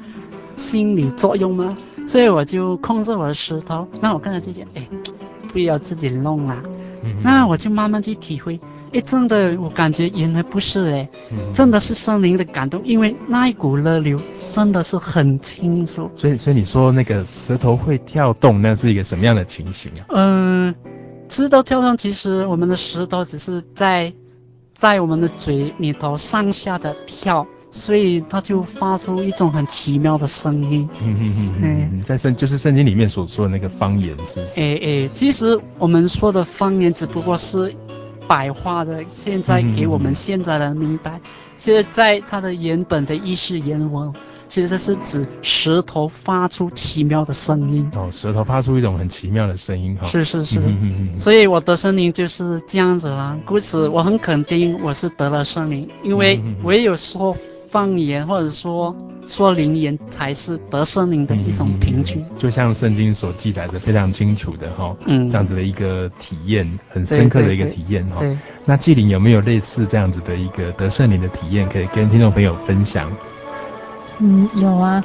[0.55, 1.69] 心理作用吗？
[2.07, 3.89] 所以我就控制我的石头。
[4.01, 4.89] 那我刚才就讲，哎，
[5.57, 6.63] 不要自己弄啦。
[7.23, 8.61] 那我就慢慢去体会，
[8.93, 11.09] 哎，真的，我感觉原来不是哎，
[11.55, 14.21] 真的是森林的感动，因为那一股热流
[14.53, 16.11] 真的是很清楚。
[16.15, 20.05] 所以，所以你说那个舌头会跳动，那是一个什么样的情形啊？
[20.11, 20.91] 嗯、呃，
[21.31, 24.13] 石头跳动，其实我们的石头只是在
[24.75, 30.89] 在我们的嘴里头上下的跳，所以它就发出一种很奇妙的声音。
[31.03, 34.61] 嗯嗯嗯嗯，在圣就是圣经里面所说的那个方言，是不是？
[34.61, 37.75] 哎哎，其实我们说的方言只不过是
[38.27, 41.21] 白话的，现在给我们现在人明白。
[41.57, 44.13] 其实在它的原本的意识原文。
[44.49, 50.07] 其实是指舌头发出奇妙的声音哦，舌头发出一种很奇妙的声音哈。
[50.07, 53.37] 是是是，嗯嗯，所以我的声音就是这样子啦。
[53.45, 57.37] 故此，我很肯定我是得了圣灵，因为唯有说
[57.77, 62.25] 方言或者说说灵言才是得圣灵的一种凭据。
[62.39, 68.17] 就像圣经所记载的非常清楚的哈，嗯，这样子的一个体验，很深刻的一个体验哈。
[68.21, 68.35] 对。
[68.65, 73.15] 那纪灵有没有类似这样子的一个得圣灵的体验，可以跟听众朋友分享？
[74.21, 75.05] 嗯，有啊，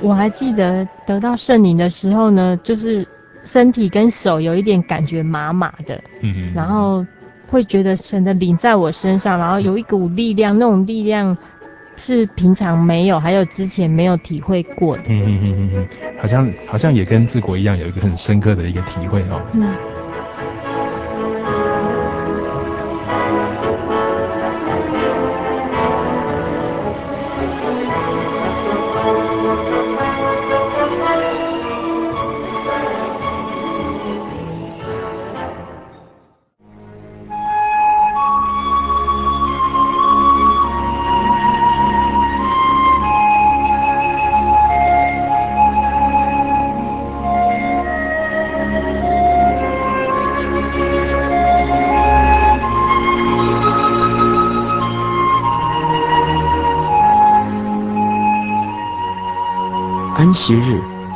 [0.00, 3.06] 我还记得得到圣灵的时候呢，就是
[3.44, 7.06] 身体跟手有一点感觉麻麻的，嗯嗯，然后
[7.48, 11.36] 会觉得神的灵在我身上，然后有一股力量，那种力量
[11.98, 19.40] 是平常没有，还有之前没有体会过的，嗯嗯嗯嗯，好像好像也跟治国一样，有一个很深刻的一个体会哦。
[19.52, 19.68] 嗯。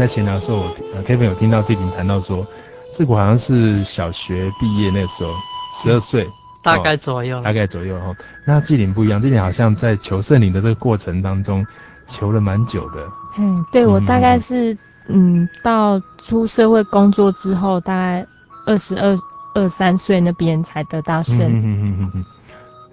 [0.00, 2.46] 在闲聊的时候，我呃 Kevin 有听到纪灵谈到说，
[2.94, 5.30] 这个好像是小学毕业那时候，
[5.74, 6.26] 十二岁，
[6.62, 8.16] 大概左右，哦、大概左右哦。
[8.46, 11.66] 那纪灵不一样，纪灵好像在求圣灵的这个过程当中，
[12.06, 13.06] 求了蛮久的。
[13.38, 14.72] 嗯，对我大概是
[15.08, 18.26] 嗯，嗯到出社会工作之后，大概
[18.66, 19.14] 二十二
[19.54, 21.46] 二三岁那边才得到圣灵。
[21.46, 22.24] 嗯嗯嗯嗯嗯。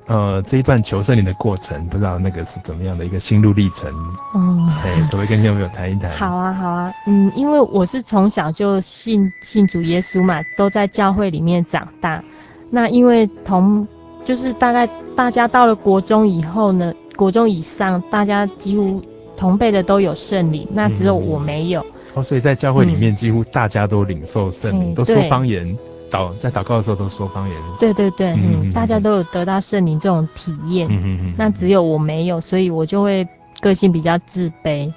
[0.07, 3.91] 呃，这一段求圣灵的过程，不知道那个是怎么样的一个心路历程。
[4.33, 6.09] 嗯，哎，可不可以跟听众朋友谈一谈？
[6.11, 12.23] 好啊，好啊，嗯，因为我是从小就信信主耶稣嘛，都在教会里面长大。
[12.69, 13.85] 那因为同
[14.23, 19.01] 就是大概大家到了国中以后呢，国中以上，大家几乎
[19.35, 21.81] 同辈的都有圣灵，那只有我没有。
[21.81, 25.77] 嗯、哦，所以在教会里面几乎大家都领受圣灵，嗯、都说方言。
[26.11, 33.27] 祷在祷告的时候都说方言，对对对，嗯，嗯，大家都有得到圣灵这种体验，嗯嗯嗯，那只有我没有，所以我就会
[33.59, 34.91] 个性比较自卑，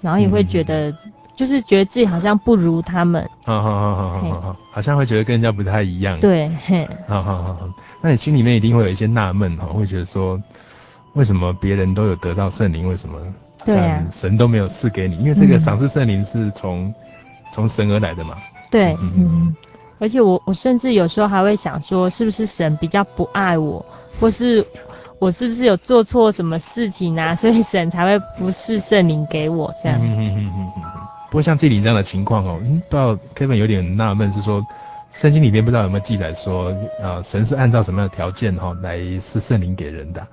[0.00, 7.68] 然后也会觉得，嗯、就是觉得自己好像不如他们，好好好好好好，好像会觉得跟人家不太一样，对，嘿，好好好好，
[8.02, 10.40] 那你心里面一定会有一些纳闷哈，会觉得说，
[11.14, 13.18] 为什么别人都有得到圣灵，为什么
[13.64, 15.16] 对啊，神都没有赐给你？
[15.16, 16.92] 因为这个赏赐圣灵是从
[17.52, 18.36] 从、嗯、神而来的嘛，
[18.70, 19.12] 对，嗯。
[19.16, 19.56] 嗯
[20.00, 23.84] 而且我我甚至有时候还会想说，是不是神比较不爱我，
[24.18, 24.66] 或是
[25.20, 30.00] 我是不是有做错什么事情啊， 所以神才会不是圣灵给我这样。
[30.02, 30.82] 嗯嗯嗯嗯嗯。
[31.30, 34.64] 不过像这里这样的情况哦，嗯，不知道 Kevin 有点纳闷，是说
[35.12, 40.26] 圣经里面不知道有没有记载说，呃，神是按照什么样的条件哈来是圣灵给人的？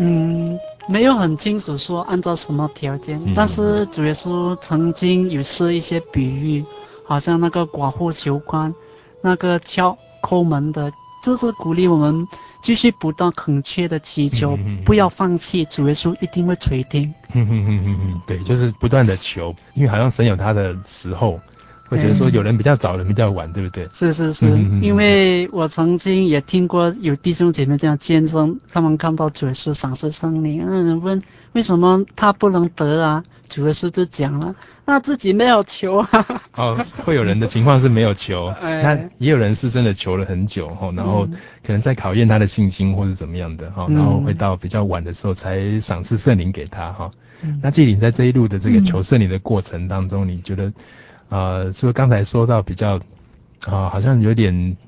[0.00, 6.64] 嗯，没有很清楚说按照什么条件，嗯、但是主耶稣曾经有设一些比喻，
[7.08, 8.72] 好像那个寡妇求官，
[9.22, 10.92] 那个敲抠门的，
[11.24, 12.28] 就是鼓励我们
[12.62, 17.12] 继续不断恳切的祈求，不要放弃，主耶稣一定会垂听。
[18.26, 21.40] 对，就是不断的求，因为好像神有他的时候。
[21.90, 23.88] 会觉得说有人比较早，人比较晚，对不对？
[23.94, 31.22] 是是是，嗯、因为我曾经也听过有弟兄姐妹这样见证，他们看到主耶稣赏赐圣灵，那人问
[31.54, 33.24] 为什么他不能得啊？
[33.48, 36.08] 主耶稣就讲了，那自己没有求啊。
[36.54, 41.26] 哦，会有人的情况是没有求， 那也有人是真的求了很久哈，然后
[41.66, 47.10] 可能在考验他的信心或是怎么样的哈，然后会到比较晚的时候才赏赐圣灵给他哈。
[47.42, 50.72] 嗯、那纪灵在这一路的这个求圣灵的过程当中，嗯、你觉得？
[51.30, 52.96] 呃，除了刚才说到比较，
[53.66, 54.78] 啊、呃，好像有点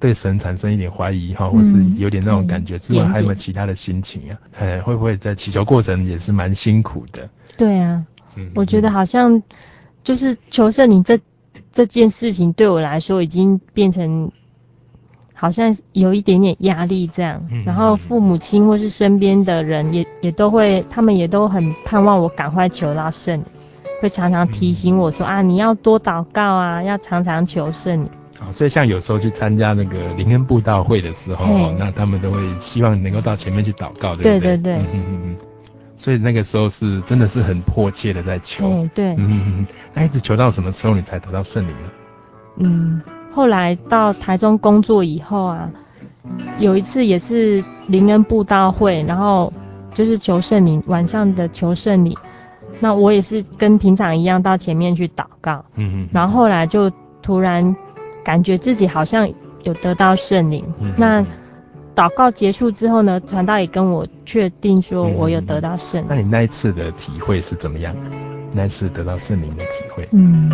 [0.00, 4.38] 对神产生一点怀疑哈，或是有点那种感觉之外，还有没有其他的心情啊？
[4.58, 7.28] 哎，会不会在祈求过程也是蛮辛苦的？
[7.56, 8.04] 对啊，
[8.36, 9.42] 嗯，我觉得好像
[10.04, 11.18] 就是求圣你这
[11.70, 14.30] 这件事情对我来说已经变成
[15.34, 23.44] 好像有一点点压力这样，然后父母亲或是身边的人也也都会，他们也都很盼望我赶快求到圣灵。
[24.00, 28.10] 会常常提醒我说、嗯、啊，你要多祷告啊，要常常求圣灵。
[28.36, 31.46] 好，所以像有时候去参加那个灵恩布道会的时候，
[31.78, 34.40] 那他们都会希望能够到前面去祷告，对不对？
[34.40, 34.74] 对对对。
[34.74, 35.36] 嗯嗯嗯。
[36.02, 38.68] 所以那个时候是真的是很迫切的在求。
[38.92, 39.14] 对对。
[39.18, 39.64] 嗯。
[39.94, 41.90] 那一直求到什么时候你才得到圣灵呢？
[42.56, 43.00] 嗯，
[43.30, 45.70] 后来到台中工作以后啊，
[46.58, 49.52] 有一次也是灵恩布道会，然后
[49.94, 52.16] 就是求圣灵，晚上的求圣灵。
[52.80, 56.90] 那我也是跟平常一样到前面去祷告，嗯嗯，然后后来就
[57.22, 57.76] 突然
[58.24, 59.32] 感觉自己好像
[59.62, 60.64] 有得到圣灵。
[60.80, 61.24] 嗯，那
[61.94, 66.06] 祷告结束之后呢，传道也跟我确定说我有得到圣灵。
[66.08, 67.94] 那你那一次的体会是怎么样？
[68.52, 70.08] 那一次得到圣灵的体会？
[70.12, 70.50] 嗯，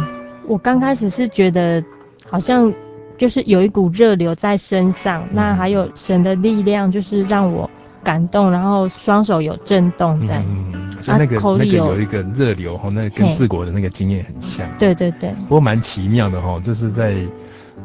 [0.46, 1.82] 我刚开始是觉得
[2.28, 2.72] 好像
[3.16, 7.68] 就是有一股热流在身上，嗯、那还有神的力量，就是让我。
[8.04, 14.66] 感动，然后双手有震动这样，嗯，就那个、那个有一个热流哈，那个、跟治国的那个经验很像。
[14.78, 15.30] 对对对。
[15.42, 17.16] 不过蛮奇妙的哈，就是在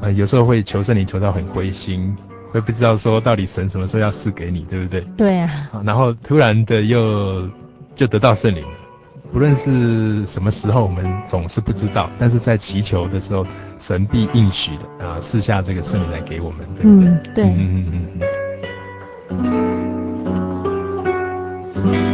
[0.01, 2.15] 呃有时候会求圣灵求到很灰心，
[2.53, 5.01] 会不知道说到底神什么时候要赐给你，对不对？
[5.17, 5.71] 对啊。
[5.83, 7.49] 然后突然的又
[7.95, 8.63] 就得到圣灵，
[9.31, 13.43] 不论是什么时候，我们总是不知道，但是在祈求的时候，
[13.79, 17.09] 神必应许的啊，赐下这个圣灵来给我们，对不对？
[17.09, 17.43] 嗯，对。
[17.45, 18.21] 嗯嗯嗯
[21.81, 22.12] 嗯。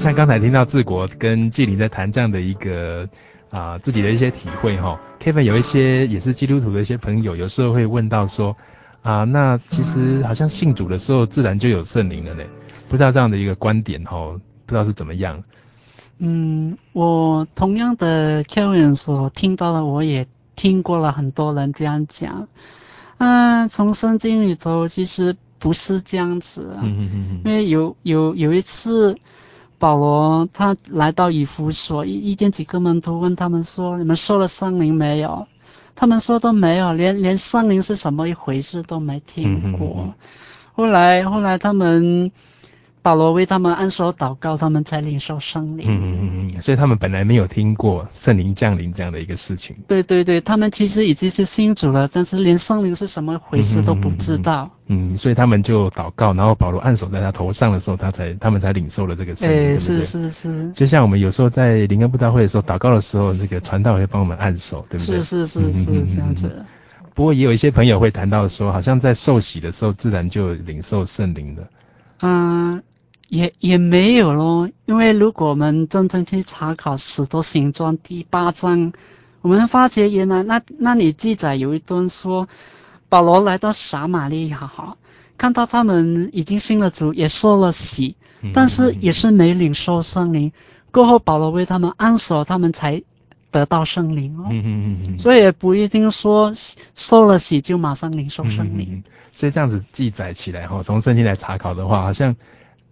[0.00, 3.06] 像刚才听到治国跟纪灵在谈这样的一个
[3.50, 8.56] 啊、呃、自己的一些体会哈，Kevin 有一些也是基督徒的一些朋友，有时候会问到说
[9.02, 12.42] 啊、呃，那其实好像信主的时候自然就有圣灵了呢，
[12.88, 14.16] 不知道这样的一个观点哈，
[14.64, 15.42] 不知道是怎么样？
[16.16, 20.26] 嗯，我同样的 Kevin 所听到的，我也
[20.56, 22.48] 听过了很多人这样讲，
[23.18, 29.14] 嗯、呃，从圣经里头其实不是这样子啊，嗯嗯嗯，因为有有有一次。
[29.80, 35.48] 保罗他来到以弗所，一一见几个门徒问他们说：“你们受了圣灵没有？”
[35.96, 39.96] 他们说都没有，连连圣灵是什么一回事都没听过。
[39.98, 40.14] 嗯、
[40.76, 42.30] 后来后来他们。
[43.02, 45.86] 保罗为他们按手祷告，他们才领受圣灵。
[45.88, 49.74] 嗯嗯嗯，所以他们本来没有听过圣灵降临这样的一个事情。
[49.88, 54.70] 对对对，他们其实已经是信主了，但是连圣灵是什么回事都不知道。
[54.88, 59.56] 嗯，所以他们就祷告，然后保罗按手在他头上的时候，他才他们才领受了这个圣灵。
[59.56, 60.70] 对，是是是。
[60.72, 65.20] 就像我们有时候在灵恩布道会的时候祷告的时候，这个传道会帮我们按手，对不对？
[65.22, 66.66] 是是是是这样子。
[67.14, 71.62] 不过也有一些朋友会谈到说，好像在受洗的时候自然就领受圣灵了。
[72.20, 72.82] 嗯。
[73.30, 78.92] 也也没有咯，因为如果我们真正去查考《使徒行传》第八章，
[79.40, 82.48] 我们发觉原来那那里记载有一段说，
[83.08, 84.96] 保罗来到撒玛利亚，哈，
[85.38, 88.16] 看到他们已经信了主，也受了洗，
[88.52, 90.52] 但是也是没领受圣灵。
[90.90, 93.00] 过后保罗为他们安守，他们才
[93.52, 94.48] 得到圣灵哦。
[94.50, 95.18] 嗯嗯嗯嗯。
[95.20, 96.52] 所以也不一定说
[96.96, 98.88] 受了洗就马上领受圣灵。
[98.90, 99.04] 嗯嗯。
[99.32, 102.34] 所以这样子记载起来哈，从圣经来查考的话，好像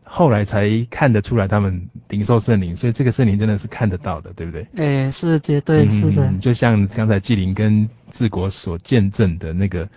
[0.09, 4.67] 后来才看得出来他们领受圣灵，所以这个圣灵真的是看得到的，对不对？
[4.77, 6.27] 哎，是绝对是的。
[6.27, 9.89] 嗯，就像刚才纪灵跟治国所见证的那个。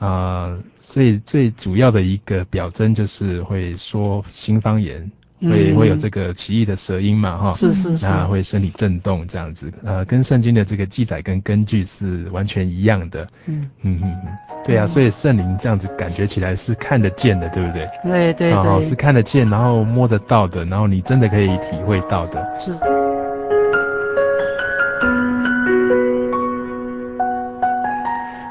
[0.00, 13.68] 啊、呃，所以最主要的一个表征就是会说新方言，嗯、会会有这个奇异的舌音嘛，哈，是是是，那会身体震动这样子，呃，跟圣经的这个记载跟根据是完全一样的，嗯。
[13.82, 14.16] 嗯嗯，
[14.64, 17.86] 对啊，所以圣灵这样子感觉起来是看得见的，对不对？
[18.04, 22.72] 对对对，哦，是看得见，然后摸得到的，然后你真的可以体会到的，是。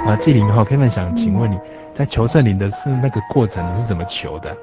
[0.06, 1.62] 啊，纪灵哈，Kevin 想请问你，嗯、
[1.94, 4.58] 在求圣灵的是那个过程，你是怎么求的？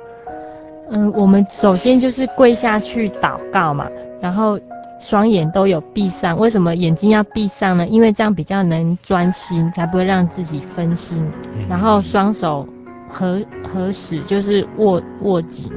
[0.90, 3.88] 嗯，我们首先就是跪下去祷告嘛，
[4.20, 4.58] 然后
[5.00, 6.38] 双眼都有闭上。
[6.38, 7.86] 为什么眼睛要闭上呢？
[7.86, 11.18] 因为这样比较能专心，才不会让自己分心。
[11.56, 12.66] 嗯、然后双手
[13.10, 15.70] 合合十，就是握握紧。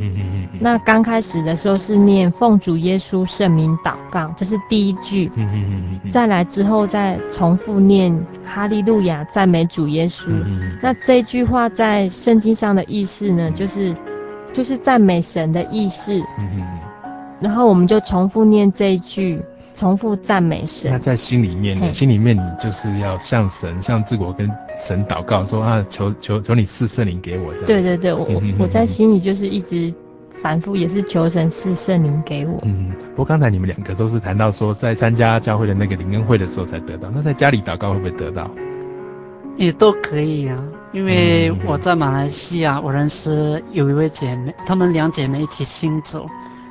[0.00, 5.28] 嗯嗯嗯，那刚开始的时候是念奉主耶稣圣名祷告，这是第一句。
[5.34, 10.26] 嗯嗯嗯，再来之后再重复念哈利路亚赞美主耶稣。
[10.28, 13.92] 嗯，那这句话在圣经上的意思呢，就是
[14.52, 16.18] 就是赞美神的意思。
[16.38, 16.66] 嗯嗯，
[17.40, 19.40] 然后我们就重复念这一句。
[19.74, 20.90] 重复赞美神。
[20.90, 27.52] 那在心里面，你心里面你就是要向神、向自我跟神祷告，说啊，求求求你赐圣灵给我。
[27.52, 27.66] 这样。
[27.66, 28.26] 对对对，我
[28.58, 29.94] 我在心里就是一直
[30.42, 32.58] 反复，也是求神赐圣灵给我。
[32.64, 38.50] 嗯，不过刚才你们两个都是谈到说，在参加教会的那个灵恩会的时候才得到，那在家里祷告会不会得到？
[39.56, 40.60] 也都可以啊，
[40.92, 46.28] 因为我在马来西亚，我认识有一位姐妹，她们两姐妹一起信主。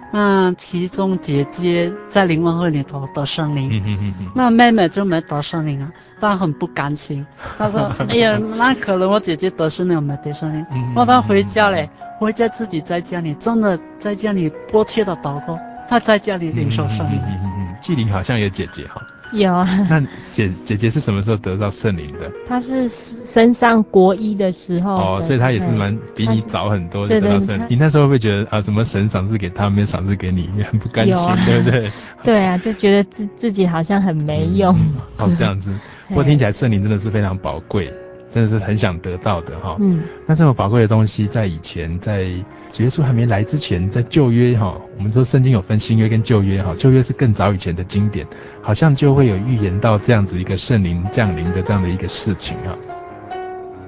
[0.10, 7.26] 那其中姐姐在灵恩会里头得圣灵，那妹妹就没得圣灵啊，她很不甘心。
[7.58, 10.66] 她说：“哎呀，那可能我姐姐得圣灵，我没得圣灵。”
[10.96, 11.90] 然后她回家嘞，
[12.20, 15.60] 回家自己在家里真的在家里迫切的祷告，
[15.90, 17.20] 她在家里领受圣灵。
[17.28, 19.02] 嗯嗯嗯，纪灵好像有姐姐哈。
[19.32, 20.02] 有啊，那
[20.32, 22.32] 姐姐姐是什么时候得到圣灵的？
[22.48, 24.96] 她是升上国一的时候。
[24.96, 27.66] 哦，所以她也是蛮比你早很多就得到圣灵。
[27.70, 31.92] 你那时候会觉得啊，怎么神赏赐给他，没有赏赐给你，你很不甘心，啊、 对不对？
[32.24, 34.74] 对啊，就觉得自自己好像很没用。
[34.74, 35.74] 嗯、哦，这样子。
[36.08, 37.94] 不过听起来圣灵真的是非常宝贵。
[38.30, 42.26] 真的是很想得到的哈，嗯，那这么宝贵的东西，在以前，在
[42.72, 48.28] 主耶稣还没来之前，在旧约哈，我们说圣经有分新约跟旧约哈，旧约是更早以前的经典，
[48.62, 52.78] 好像就会有预言到这样子一个圣灵降临的这样的一个事情哈。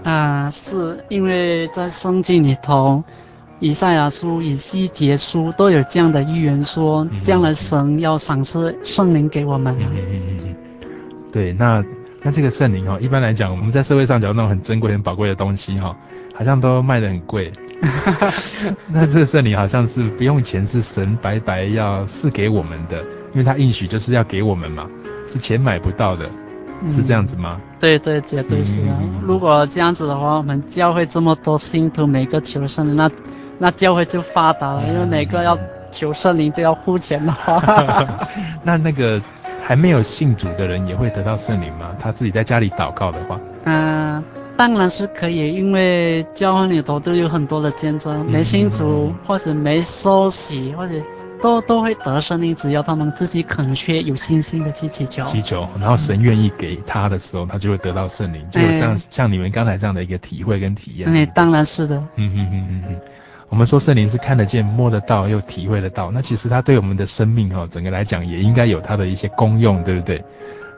[0.10, 3.04] 啊，是因为在圣经里头，
[3.60, 9.76] 以赛亚书、以西结书都有这样的预言说，将来神要赏赐圣灵给我们。
[9.78, 10.56] 嗯嗯嗯嗯，
[11.30, 11.84] 对，那。
[12.22, 15.96] 那这个圣灵哈，一般来讲，我们在社会上讲那种很珍贵、很宝贵的东西哈，
[16.36, 17.52] 好像都卖得很贵。
[18.92, 23.00] 那这个圣灵好像是不用钱，是神白白要赐给我们的，
[23.32, 24.86] 因为他应许就是要给我们嘛，
[25.26, 26.30] 是钱买不到的，
[26.90, 27.52] 是这样子吗？
[27.54, 28.80] 嗯、对对，绝对是
[29.22, 33.10] 如果这样子的话，我们教会这么多信徒，每个求圣灵，那
[33.58, 35.58] 那教会就发达了，因为每个要
[35.90, 38.06] 求圣灵都要付钱的话。
[38.62, 39.22] 那那个。
[39.70, 41.96] 还没有信主的人也会得到圣灵吗？
[42.00, 44.24] 他自己在家里祷告的话，嗯、呃，
[44.58, 50.96] 当然是可以，因为教会里头都有很多的见证，没信主或者没收洗或者
[51.40, 61.08] 都都会得圣灵，只要他们自己肯切有信心的去祈求，祈求，然后神愿意给他的时候，他就会得到圣灵，就有这样、欸、像你们刚才这样的一个体会跟体验。
[61.08, 61.96] 哎、欸，当然是的。
[62.16, 62.96] 嗯嗯嗯嗯嗯。
[63.50, 70.24] 我们说圣灵是看得见、摸得到又体会得到，那其实它对我们的生命哈，整个来讲也应该有它的一些功用，对不对？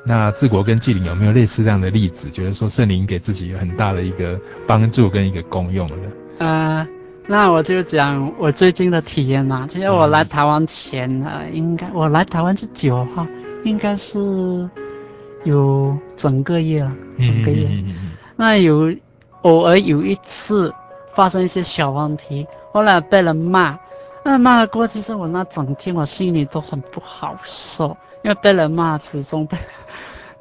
[0.06, 5.96] 那治国跟纪灵有没有类似这样的例子，觉得说圣灵给自己有很大的一个帮助跟一个功用的？
[6.40, 6.88] 呃，
[7.28, 9.68] 那我就讲我最近的体验嘛。
[9.68, 13.28] 其实我来台湾前呢，嗯、应该我来台湾是九号，
[13.66, 14.70] 应该是
[15.44, 17.70] 有整个月了，整个月。
[18.38, 18.96] 那有
[19.42, 20.74] 偶尔有一次。
[21.14, 23.80] 发生一些小问题，后来被人骂，
[24.24, 29.58] 那骂的过，其实我那整天我心里都很不好受，因为被人骂，始终被，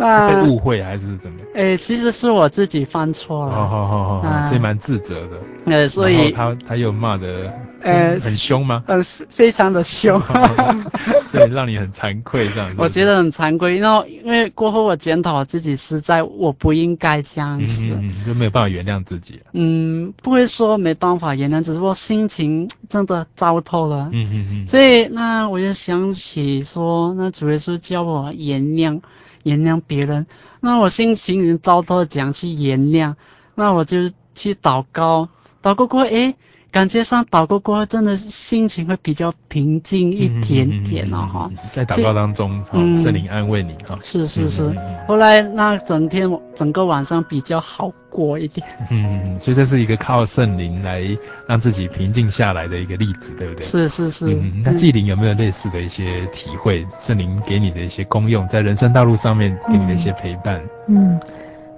[0.01, 1.39] 那是被误会还是怎么？
[1.55, 3.53] 诶，其实是我自己犯错了。
[3.53, 5.37] 好好好好，所以蛮自责的。
[5.67, 7.53] 呃，所以他他又骂的。
[7.83, 8.85] 呃，很凶吗？
[8.89, 10.21] 呃，非常的凶
[11.25, 12.83] 所以让你很惭愧这样子。
[12.83, 19.41] 我觉得很惭愧，然后因为过后我检讨我自己，实在我不应该这样子，嗯，就没有办法原谅自己。
[19.55, 24.11] 嗯，不会说没办法原谅，只是我心情真的糟透了。
[24.13, 24.67] 嗯嗯嗯。
[24.67, 29.01] 所以那我就想起说，那主耶稣叫我原谅，
[29.43, 30.27] 原谅别人，
[30.61, 33.15] 那我心情已经糟透了，讲去原谅，
[33.55, 35.29] 那我就去祷告，
[35.63, 36.37] 祷告过，诶。
[36.73, 41.51] 感觉上祷告过后，真的心情会比较平静一点点哦哈。
[41.73, 43.99] 在祷告当中，嗯，圣灵安慰你哈。
[44.03, 44.73] 是是是。
[45.09, 48.65] 后来那整天整个晚上比较好过一点。
[48.91, 51.03] 嗯，所以这是一个靠圣灵来
[51.49, 53.63] 让自己平静下来的一个例子，对不对？
[53.63, 54.33] 是是是。
[54.33, 56.87] 嗯，那纪灵有没有类似的一些体会？
[56.99, 60.61] 圣灵给你的一些功用，在人生道路上面给你的一些陪伴？
[60.87, 61.21] 嗯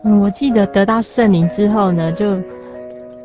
[0.05, 2.38] 嗯，我记得得到圣灵之后呢，就。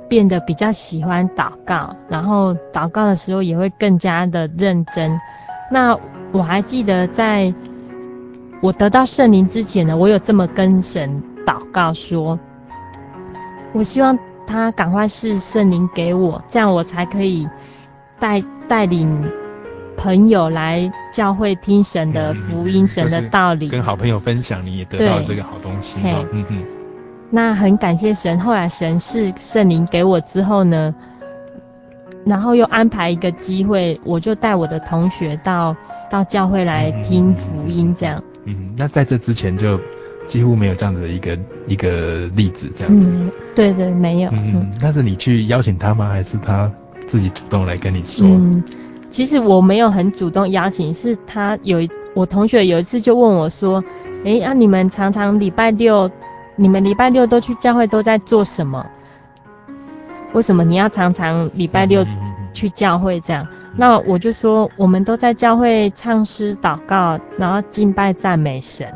[0.10, 5.20] 变得比较喜欢祷告，然后祷告的时候也会更加的认真。
[5.72, 5.98] 那
[6.32, 7.54] 我还记得，在
[8.62, 12.40] 我得到圣灵之前呢，我有这么跟神祷告说：
[13.74, 17.48] 我希望他赶快赐圣灵给我，这样我才可以
[18.20, 19.24] 带带领
[19.98, 26.00] 朋友来教会听神的福音、嗯、神的道理，跟好朋友分享，你也得到这个好东西。
[26.04, 26.77] 嗯嗯。
[27.30, 30.96] 那很感谢神，后来神是圣灵给我之后呢，
[32.26, 35.76] 然后又安排一个机会，我就带我的同学到
[36.10, 38.56] 到教会来听福音，这样嗯。
[38.58, 39.78] 嗯，那在这之前就
[40.26, 43.12] 几乎没有这样的一个一个例子，这样子。
[43.12, 44.30] 嗯，对对，没有。
[44.32, 46.08] 嗯，那是你去邀请他吗？
[46.08, 46.72] 还是他
[47.06, 48.26] 自己主动来跟你说？
[48.26, 48.64] 嗯，
[49.10, 53.84] 其实我没有很主动邀请，是他有一我同学有一次就问我说，
[54.24, 56.10] 诶，啊你们常常礼拜六。
[56.58, 58.86] 你们礼拜六都去教会都在做什么？
[60.34, 62.06] 为什么你要常常礼拜六
[62.52, 63.48] 去教会这样？
[63.78, 68.92] 那我就说，我们都在教会唱诗、祷告，然后敬拜、赞美神。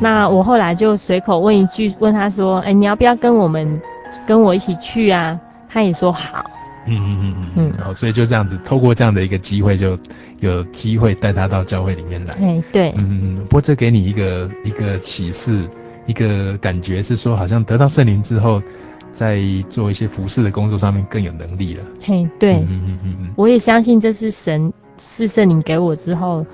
[0.00, 3.80] 那我后来就随口问一句，问他说：“哎，你要不要跟我们
[4.26, 5.38] 跟我一起去啊？”
[5.68, 6.44] 他也说好。
[6.86, 7.72] 嗯嗯嗯嗯嗯。
[7.82, 9.98] 好，所以就这样子，透过这样的一个机会，就
[10.40, 12.34] 有机会带他到教会里面来。
[12.34, 12.92] 哎，对。
[12.98, 13.44] 嗯嗯。
[13.44, 15.66] 不过这给你一个一个启示。
[16.06, 18.62] 一个感觉是说，好像得到圣灵之后，
[19.10, 21.84] 在做一些服侍的工作上面更有能力了。
[22.02, 26.44] 嘿，对，嗯嗯嗯嗯，我也相信这是神是圣灵给我之后，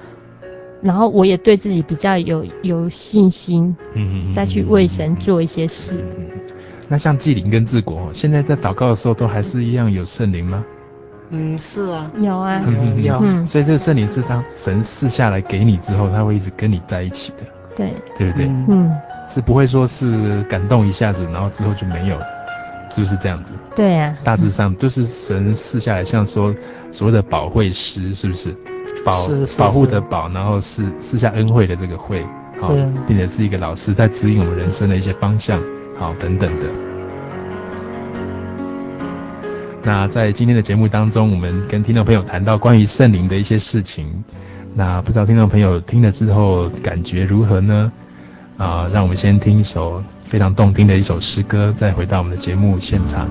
[0.82, 6.05] 然后我也对自己比较有有信心，嗯嗯，再去为神做一些事。
[6.18, 6.26] 嗯，
[6.88, 10.64] 那像纪灵跟治国，现在在祷告的时候都还是一样有圣灵吗？
[11.30, 12.62] 嗯，是啊，有啊，
[13.03, 13.18] 有。
[13.22, 17.44] 嗯，所以这个圣灵是当神赐下来给你之后，他会一直跟你在一起的。
[17.76, 18.46] 对，对不对？
[18.46, 18.90] 嗯。
[19.28, 22.18] 是不会说是感动一下子，然后之后就没有，
[22.90, 23.52] 是不是这样子？
[23.76, 26.54] 对呀、啊，大致上就是神赐下来，像说
[26.90, 28.54] 所谓的保惠师，是不是？
[29.04, 32.24] 保是是是保护的保，然后是赐下恩惠的这个惠，
[32.60, 32.72] 好，
[33.06, 35.62] 并且是一个老师在指引我们人生的一些方向，
[35.98, 36.66] 好，等等的。
[39.84, 44.24] 那在今天的节目当中，我们跟听众朋友谈到关于圣灵的一些事情，
[44.74, 47.92] 那不知道听众朋友听了之后感觉如何呢？
[48.59, 53.26] 啊，让我们先听一首非常动听的一首诗歌，再回到我们的节目现场。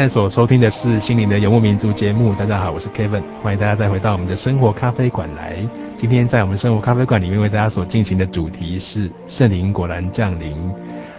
[0.00, 2.32] 在所收听的是《心灵的游牧民族》节目。
[2.34, 5.58] 大家好，我是 Kevin，欢迎大家再回到我们的生活咖啡馆来。
[5.94, 10.56] 今天在我们生活咖啡馆里面为大家所进行的主题是“圣灵果然降临”。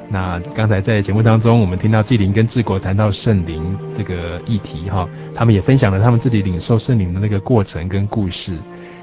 [0.09, 8.53] 那刚才在节目当中，我们听到纪灵跟志国谈到圣灵这个议题哈，他们也分享了他们自己领受圣灵的那个过程跟故事。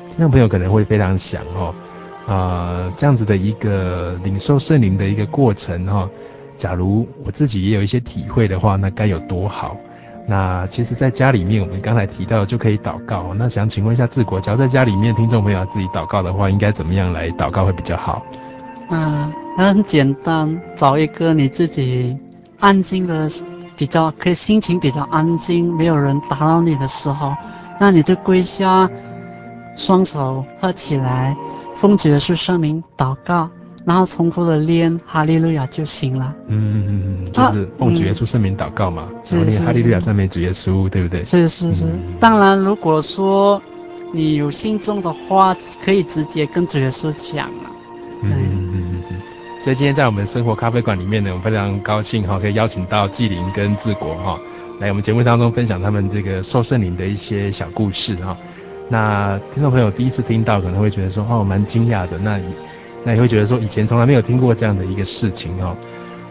[0.08, 1.74] 听众朋友可能会非常想哈，
[2.26, 6.10] 啊，这样子的一个领受圣灵的一个过程哈。
[6.58, 9.74] 假如我自己也有一些体会的话，那该有多好？
[10.26, 13.32] 那其实，在家里面，我们刚才提到就可以祷告。
[13.34, 18.22] 那想请问一下志国，只要在家里面，听众朋友自己祷告的话，应该怎么样来祷告会比较好？
[18.90, 22.14] 嗯，很简单，找一个你自己
[22.60, 23.26] 安静的、
[23.74, 27.34] 比较可以心情比较安静、没有人打扰你的时候，
[27.80, 28.90] 那你就跪下，
[29.76, 31.34] 双手合起来，
[31.76, 33.48] 奉主耶稣圣名祷告。
[33.88, 36.34] 然后重复的念哈利路亚就行了。
[36.46, 41.24] 嗯嗯嗯，就是奉主耶稣圣名祷告嘛，然后念哈利路亚赞美主耶稣，对不对？
[41.24, 41.84] 是是是。
[41.84, 43.62] 嗯、当然，如果说
[44.12, 47.70] 你有心中的话，可以直接跟主耶稣讲了。
[48.22, 49.16] 嗯嗯嗯嗯。
[49.58, 54.38] 所以今天在我们生活咖啡馆里面呢，我们非常高兴哈，可以邀请到纪灵跟志国哈，
[54.80, 58.36] 来我们节目当中分享他们这个受圣灵的一些小故事哈。
[58.90, 62.18] 那听众朋友第一次听到，可能会觉得说哦，蛮惊讶的。
[62.18, 62.38] 那
[63.08, 65.74] 那你会觉得说，以前从来没有听过这样的一个事情哦，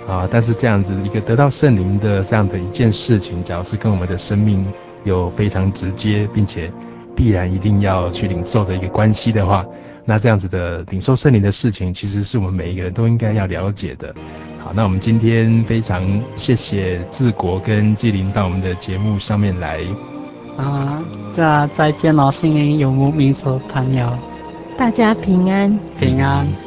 [0.07, 4.63] 啊，但是这样子一个得到圣灵的这样的一件事情，假如是跟我们的生命
[5.03, 6.71] 有非常直接，并且
[7.15, 9.65] 必然一定要去领受的一个关系的话，
[10.05, 14.13] 那这样子的领受圣灵的事情，其实是我们每一个人都应该要了解的。
[14.63, 19.79] 好，那我们今天非常谢谢志国跟纪灵到我们的节目上面来。
[20.57, 21.03] 啊，
[21.33, 24.07] 这再见了，心灵游牧民族朋友。
[24.77, 26.66] 大家平安，平安。